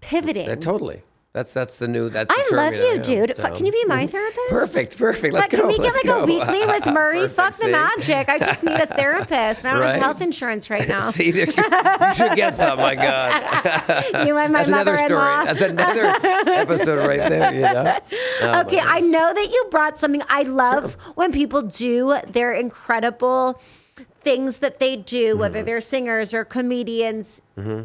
[0.01, 0.49] pivoting.
[0.49, 1.03] Uh, totally.
[1.33, 2.09] That's that's the new.
[2.09, 3.37] That's I love you, dude.
[3.37, 3.55] so.
[3.55, 4.49] Can you be my therapist?
[4.49, 5.33] Perfect, perfect.
[5.33, 5.57] Let's But go.
[5.59, 6.23] can we get let's like go.
[6.23, 7.29] a weekly with Murray?
[7.29, 8.27] Fuck the magic.
[8.27, 9.65] I just need a therapist.
[9.65, 9.93] I don't Right?
[9.93, 11.09] have health insurance right now.
[11.11, 11.55] See, you should
[12.35, 12.79] get some.
[12.79, 14.27] My God.
[14.27, 15.09] you and my That's another story.
[15.13, 15.45] mother-in-law.
[15.45, 17.53] That's another episode right there.
[17.53, 17.99] You know.
[18.41, 20.23] Oh, okay, I know that you brought something.
[20.27, 23.61] I love when people do their incredible
[24.23, 25.39] things that they do, Mm-hmm.
[25.39, 27.41] whether they're singers or comedians.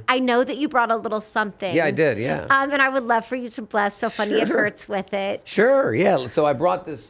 [0.08, 1.74] I know that you brought a little something.
[1.74, 2.16] Yeah, I did.
[2.18, 2.46] Yeah.
[2.48, 5.42] Um, and I would love for you to bless So Funny It Hurts with it.
[5.44, 6.26] Sure, yeah.
[6.28, 7.02] So I brought this.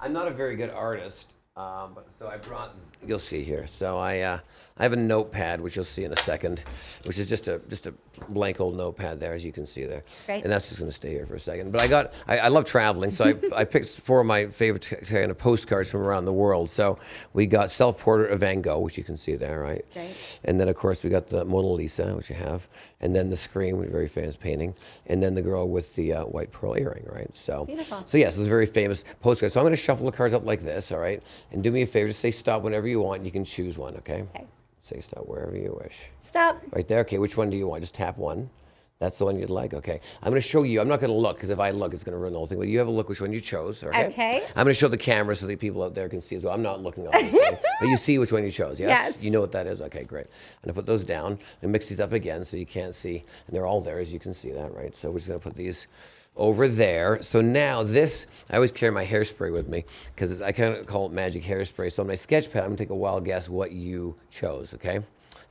[0.00, 1.26] I'm not a very good artist,
[1.56, 2.76] um, but so I brought.
[3.04, 3.66] You'll see here.
[3.66, 4.38] So I uh,
[4.82, 6.60] I have a notepad, which you'll see in a second,
[7.04, 7.94] which is just a just a
[8.30, 10.02] blank old notepad there, as you can see there.
[10.26, 10.42] Great.
[10.42, 11.70] And that's just going to stay here for a second.
[11.70, 14.82] But I got I, I love traveling, so I, I picked four of my favorite
[15.06, 16.68] kind of postcards from around the world.
[16.68, 16.98] So
[17.32, 19.84] we got self portrait of Van Gogh, which you can see there, right?
[19.92, 20.16] Great.
[20.46, 22.66] And then, of course, we got the Mona Lisa, which you have,
[23.02, 24.74] and then the Scream, a very famous painting,
[25.06, 27.30] and then the girl with the uh, white pearl earring, right?
[27.34, 28.02] So, Beautiful.
[28.04, 29.52] so yes, it's a very famous postcard.
[29.52, 31.22] So I'm going to shuffle the cards up like this, all right?
[31.52, 33.24] And do me a favor, just say stop whenever you want.
[33.24, 34.24] You can choose one, okay?
[34.34, 34.44] Okay.
[34.82, 35.96] Say stop wherever you wish.
[36.20, 36.60] Stop.
[36.72, 37.00] Right there.
[37.00, 37.82] Okay, which one do you want?
[37.82, 38.50] Just tap one.
[38.98, 39.74] That's the one you'd like.
[39.74, 40.00] Okay.
[40.22, 40.80] I'm going to show you.
[40.80, 42.46] I'm not going to look because if I look, it's going to ruin the whole
[42.46, 42.58] thing.
[42.58, 43.82] But you have a look which one you chose.
[43.82, 44.06] Okay.
[44.06, 44.44] Okay.
[44.54, 46.54] I'm going to show the camera so the people out there can see as well.
[46.54, 47.40] I'm not looking obviously,
[47.80, 48.78] but you see which one you chose.
[48.78, 49.14] Yes.
[49.16, 49.22] Yes.
[49.22, 49.82] You know what that is.
[49.82, 50.26] Okay, great.
[50.26, 53.16] I'm going to put those down and mix these up again so you can't see,
[53.46, 54.94] and they're all there as you can see that, right?
[54.94, 55.88] So we're just going to put these
[56.36, 57.20] over there.
[57.20, 61.06] So now this, I always carry my hairspray with me because I kind of call
[61.06, 61.92] it magic hairspray.
[61.92, 64.74] So on my sketch pad, I'm going to take a wild guess what you chose.
[64.74, 64.96] Okay.
[64.96, 65.04] And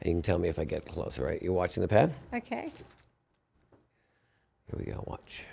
[0.03, 1.41] you can tell me if I get close, all right?
[1.41, 2.13] You're watching the pad?
[2.33, 2.71] Okay.
[4.67, 5.03] Here we go.
[5.07, 5.43] Watch.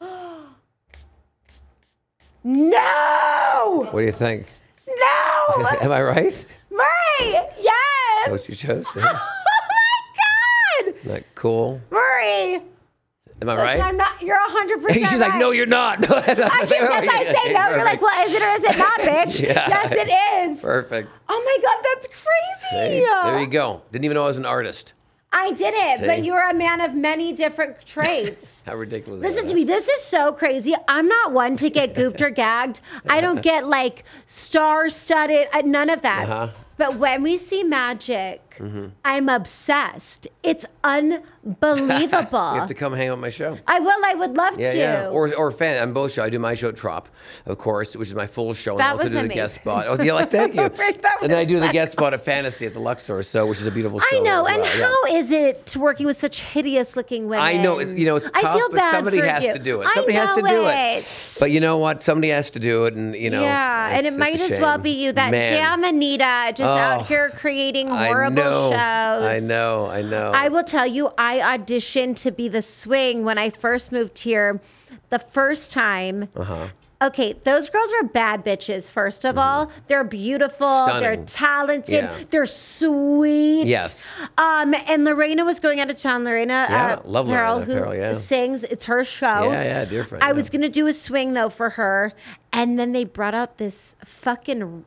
[2.44, 3.88] No!
[3.90, 4.46] What do you think?
[4.86, 5.66] No!
[5.82, 6.46] Am I right?
[6.70, 7.32] Murray!
[7.60, 8.30] Yes!
[8.30, 8.86] What you chose?
[8.96, 9.12] Oh my
[10.84, 10.94] God!
[10.96, 11.80] Isn't that cool?
[11.90, 12.62] Murray!
[13.40, 13.80] Am I Listen, right?
[13.80, 14.20] I'm not.
[14.20, 15.06] You're hundred percent.
[15.10, 15.98] She's like, no, you're not.
[16.10, 17.68] I guess I say no.
[17.70, 19.40] You're like, well, is it or is it not, bitch?
[19.40, 19.68] Yeah.
[19.68, 20.60] Yes, it is.
[20.60, 21.08] Perfect.
[21.28, 22.98] Oh my god, that's crazy.
[23.00, 23.06] See?
[23.06, 23.82] There you go.
[23.92, 24.92] Didn't even know I was an artist.
[25.30, 28.62] I did it, but you're a man of many different traits.
[28.64, 29.22] How ridiculous.
[29.22, 29.62] Listen is to me.
[29.64, 30.74] This is so crazy.
[30.88, 32.80] I'm not one to get gooped or gagged.
[33.10, 35.48] I don't get like star-studded.
[35.52, 36.28] uh, None of that.
[36.28, 36.48] Uh-huh.
[36.78, 38.86] But when we see magic, Mm-hmm.
[39.04, 40.28] I'm obsessed.
[40.42, 42.52] It's unbelievable.
[42.54, 43.58] You have to come hang out on my show.
[43.66, 44.04] I will.
[44.04, 44.78] I would love Yeah, to.
[44.78, 45.08] yeah.
[45.08, 45.82] Or, or fan.
[45.82, 46.22] I'm both show.
[46.22, 47.08] I do my show at Trop,
[47.46, 48.72] of course, which is my full show.
[48.72, 49.86] And That I also do the guest spot.
[49.88, 50.68] Oh, yeah, like, thank you.
[50.68, 53.60] That and then I do the guest spot at Fantasy at the Luxor, so which
[53.60, 54.06] is a beautiful show.
[54.16, 54.46] I know.
[54.46, 54.86] And well, yeah.
[54.86, 57.44] how is it working with such hideous-looking women?
[57.44, 59.52] I know, it's, you know, it's tough, I feel but bad somebody for has you.
[59.52, 59.86] to do it.
[59.86, 60.98] I Somebody has to do it.
[61.04, 61.36] it.
[61.40, 62.02] But you know what?
[62.02, 63.42] Somebody has to do it, and you know.
[63.42, 65.12] yeah, and it might as well be you.
[65.12, 69.24] That Man, damn Anita, just Oh, out here creating horrible know, shows.
[69.24, 70.32] I know, I know.
[70.34, 74.60] I will tell you, I auditioned to be the swing when I first moved here.
[75.10, 76.28] The first time.
[76.36, 76.68] Uh-huh.
[77.00, 79.70] Okay, those girls are bad bitches, first of all.
[79.86, 80.66] They're beautiful,
[80.98, 81.24] they're Mm-hmm.
[81.26, 82.24] Talented, Yeah.
[82.30, 83.66] they're sweet.
[83.68, 84.00] Yes.
[84.36, 86.24] Um, and Lorena was going out of town.
[86.24, 88.14] Lorena Yeah, uh, love Lorena who Peril, yeah.
[88.14, 88.64] sings.
[88.64, 89.44] It's her show.
[89.52, 90.24] Yeah, yeah, dear friend.
[90.24, 90.32] I yeah.
[90.32, 92.12] was gonna do a swing though for her,
[92.52, 94.84] and then they brought out this fucking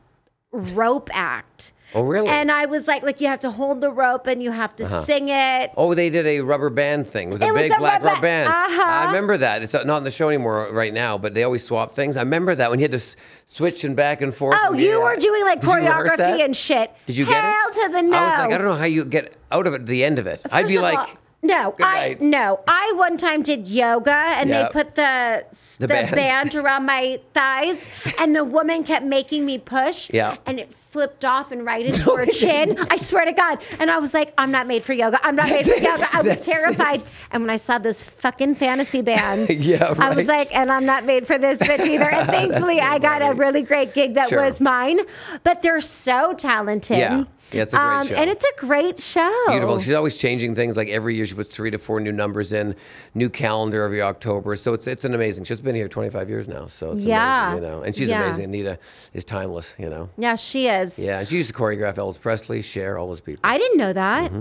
[0.52, 1.72] rope act.
[1.94, 2.28] Oh, really?
[2.28, 4.88] And I was like, like you have to hold the rope and you have to
[5.04, 5.70] sing it.
[5.76, 8.20] Oh, they did a rubber band thing with a It was big a black rubber-
[8.20, 8.48] band.
[8.48, 8.82] Uh-huh.
[8.82, 9.62] I remember that.
[9.62, 12.16] It's not in the show anymore right now, but they always swap things.
[12.16, 13.16] I remember that when you had to s-
[13.46, 14.56] switch and back and forth.
[14.62, 16.90] Oh, and you were doing like Did choreography and shit.
[17.06, 17.74] Did you get Hail it?
[17.86, 18.16] to the no.
[18.16, 20.18] I was like, I don't know how you get out of it at the end
[20.18, 20.40] of it.
[20.50, 21.08] I'd be like, all,
[21.42, 22.60] no, "Good I night." no.
[22.68, 24.68] I one time did yoga and Yep.
[24.68, 25.44] they put the
[25.78, 26.10] the, The band.
[26.14, 27.88] band around my thighs,
[28.18, 30.08] and the woman kept making me push.
[30.12, 30.36] Yeah.
[30.46, 32.76] and it flipped off and right into her chin.
[32.90, 33.58] I swear to God.
[33.78, 35.18] And I was like, I'm not made for yoga.
[35.26, 36.06] I'm not made for yoga.
[36.12, 36.50] I was That's it.
[36.52, 37.02] terrified.
[37.30, 40.38] And when I saw those fucking fantasy bands, Yeah, I was right.
[40.40, 42.10] like, and I'm not made for this bitch either.
[42.10, 44.42] And thankfully, I got a really great gig that Sure.
[44.44, 45.00] was mine.
[45.44, 46.98] But they're so talented.
[46.98, 47.24] Yeah.
[47.54, 48.14] Yeah, it's a great um, show.
[48.14, 49.44] And it's a great show.
[49.48, 49.78] Beautiful.
[49.78, 50.76] She's always changing things.
[50.76, 52.74] Like every year, she puts three to four new numbers in,
[53.14, 54.56] new calendar every October.
[54.56, 55.44] So it's it's an amazing.
[55.44, 56.66] She's been here 25 years now.
[56.66, 57.52] So it's Yeah.
[57.52, 57.82] amazing, you know.
[57.82, 58.24] And she's Yeah.
[58.24, 58.44] amazing.
[58.44, 58.78] Anita
[59.14, 60.08] is timeless, you know.
[60.16, 60.98] Yeah, she is.
[60.98, 63.40] Yeah, and she used to choreograph Elvis Presley, Cher, all those people.
[63.44, 64.32] I didn't know that.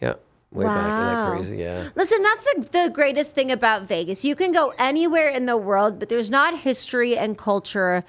[0.00, 0.14] yeah,
[0.52, 0.76] way back.
[0.76, 1.30] Isn't Wow.
[1.30, 1.56] that crazy?
[1.62, 1.88] Yeah.
[1.94, 4.24] Listen, that's the, the greatest thing about Vegas.
[4.24, 8.04] You can go anywhere in the world, but there's not history and culture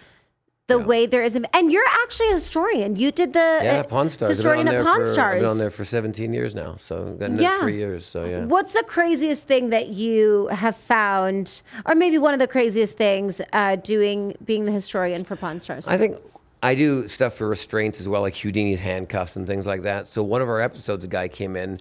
[0.67, 1.35] the way there is.
[1.53, 2.97] And you're actually a historian.
[2.97, 4.35] You did the Yeah, uh, Pawn Stars.
[4.35, 5.35] Historian of there Pawn for, Stars.
[5.35, 6.75] I've been on there for 17 years now.
[6.79, 7.53] So I've gotten Yeah.
[7.53, 7.61] yeah.
[7.61, 8.05] three years.
[8.05, 8.43] So yeah.
[8.45, 13.39] What's the craziest thing that you have found, or maybe one of the craziest things
[13.53, 15.87] uh, doing being the historian for Pawn Stars?
[15.87, 16.17] I think
[16.61, 20.09] I do stuff for restraints as well, like Houdini's handcuffs and things like that.
[20.09, 21.79] So one of our episodes, a guy came in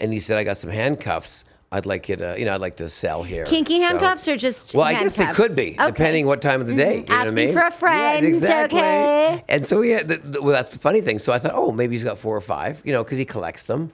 [0.00, 1.44] and he said, I got some handcuffs.
[1.72, 3.44] I'd like you to, you know, I'd like to sell here.
[3.44, 5.76] Kinky So- handcuffs or just Well, I guess they could be, Okay.
[5.76, 5.86] Mm-hmm.
[5.86, 6.98] depending what time of the day.
[6.98, 7.52] You know what I Asking mean?
[7.52, 8.78] for a friend, Yeah, exactly.
[8.78, 9.44] okay.
[9.48, 11.18] And so yeah, the, the, well, that's the funny thing.
[11.18, 13.64] So I thought, oh, maybe he's got four or five, you know, because he collects
[13.64, 13.92] them.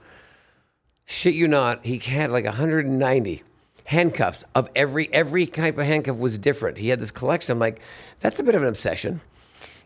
[1.05, 3.43] Shit you not, he had like 190
[3.85, 6.77] handcuffs of every every type of handcuff was different.
[6.77, 7.51] He had this collection.
[7.53, 7.81] I'm like,
[8.21, 9.19] that's a bit of an obsession,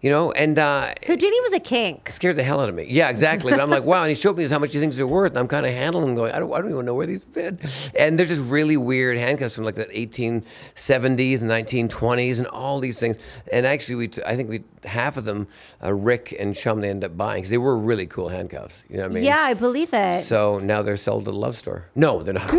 [0.02, 0.32] you know.
[0.32, 2.10] And uh, Houdini was a kink.
[2.12, 2.86] scared the hell out of me.
[2.90, 3.52] Yeah, exactly.
[3.52, 4.04] But I'm like, wow.
[4.04, 5.32] And he showed me how much he thinks they're worth.
[5.32, 7.24] And I'm kind of handling them going, I don't, I don't even know where these
[7.24, 7.60] fit.
[7.98, 13.00] And they're just really weird handcuffs from like the 1870s and 1920s and all these
[13.00, 13.18] things.
[13.52, 15.48] And actually, we t- I think we half of them,
[15.84, 18.84] uh, Rick and Chum, they ended up buying because they were really cool handcuffs.
[18.90, 19.24] You know what I mean?
[19.24, 20.26] Yeah, I believe it.
[20.26, 21.86] So now they're sold at a love store.
[21.96, 22.48] No, they're not.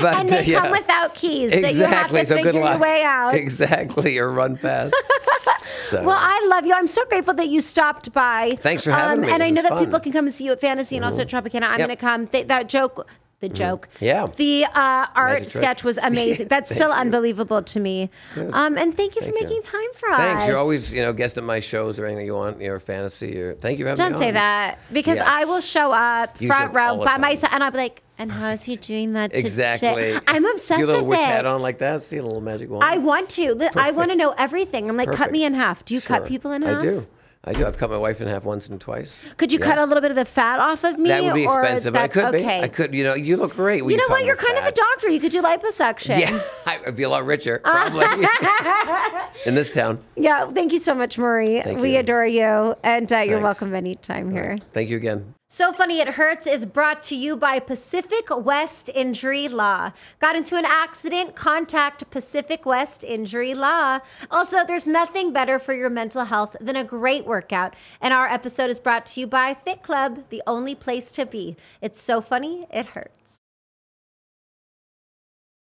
[0.00, 0.60] but, and they uh, yeah.
[0.60, 1.80] come without keys, so Exactly.
[1.80, 2.72] you have to so figure good luck.
[2.74, 3.34] your way out.
[3.48, 4.94] Exactly, or run fast.
[5.90, 6.02] so.
[6.04, 6.74] Well, I love you.
[6.74, 8.50] I'm so grateful that you stopped by.
[8.50, 9.30] Um, Thanks for having me.
[9.30, 9.78] And This I know that fun.
[9.78, 9.84] Mm-hmm.
[9.86, 11.64] people can come and see you at Fantasy and also at Tropicana.
[11.64, 11.88] I'm Yep.
[11.88, 12.26] going to come.
[12.28, 13.08] Th- that joke.
[13.40, 13.88] The joke.
[13.94, 14.04] Mm-hmm.
[14.04, 14.26] Yeah.
[14.34, 16.48] The uh, art sketch was amazing.
[16.48, 16.94] That's still you.
[16.94, 18.10] unbelievable to me.
[18.36, 19.46] Um, and thank you for Thank you.
[19.46, 20.18] making time for us.
[20.18, 20.46] Thanks.
[20.48, 23.40] You're always, you know, guest at my shows or anything you want, you know, fantasy
[23.40, 24.34] or thank you for having Don't me say on.
[24.34, 25.28] that because Yes.
[25.30, 28.64] I will show up front row by myself, and I'll be like, "And how is
[28.64, 30.12] he doing that?" Exactly.
[30.12, 31.24] shit?" I'm obsessed Do a little witch it.
[31.24, 32.02] hat on like that.
[32.02, 32.84] See a little magic wand.
[32.84, 33.54] I want to.
[33.54, 34.88] Li- I want to know everything.
[34.90, 35.84] I'm like, cut me in half.
[35.84, 36.82] Do you cut people in half?
[36.82, 37.06] I do.
[37.44, 37.66] I do.
[37.66, 39.14] I've cut my wife in half once and twice.
[39.36, 41.08] Could you cut a little bit of the fat off of me?
[41.08, 42.58] That would be expensive, I could okay.
[42.58, 42.64] be.
[42.64, 42.92] I could.
[42.92, 43.84] You know, you look great.
[43.84, 44.24] You know what?
[44.24, 45.08] You're kind of a doctor.
[45.08, 46.20] You could do liposuction.
[46.20, 48.04] Yeah, I would be a lot richer, probably.
[49.46, 50.02] in this town.
[50.16, 51.62] Yeah, Thank you so much, Murray.
[51.62, 52.00] Thank we you.
[52.00, 54.58] adore you, and uh, you're welcome anytime here.
[54.72, 55.34] Thank you again.
[55.50, 59.92] So Funny It Hurts is brought to you by Pacific West Injury Law.
[60.20, 61.36] Got into an accident?
[61.36, 63.98] Contact Pacific West Injury Law.
[64.30, 67.76] Also, there's nothing better for your mental health than a great workout.
[68.02, 71.56] And our episode is brought to you by Fit Club, the only place to be.
[71.80, 73.37] It's so funny, it hurts.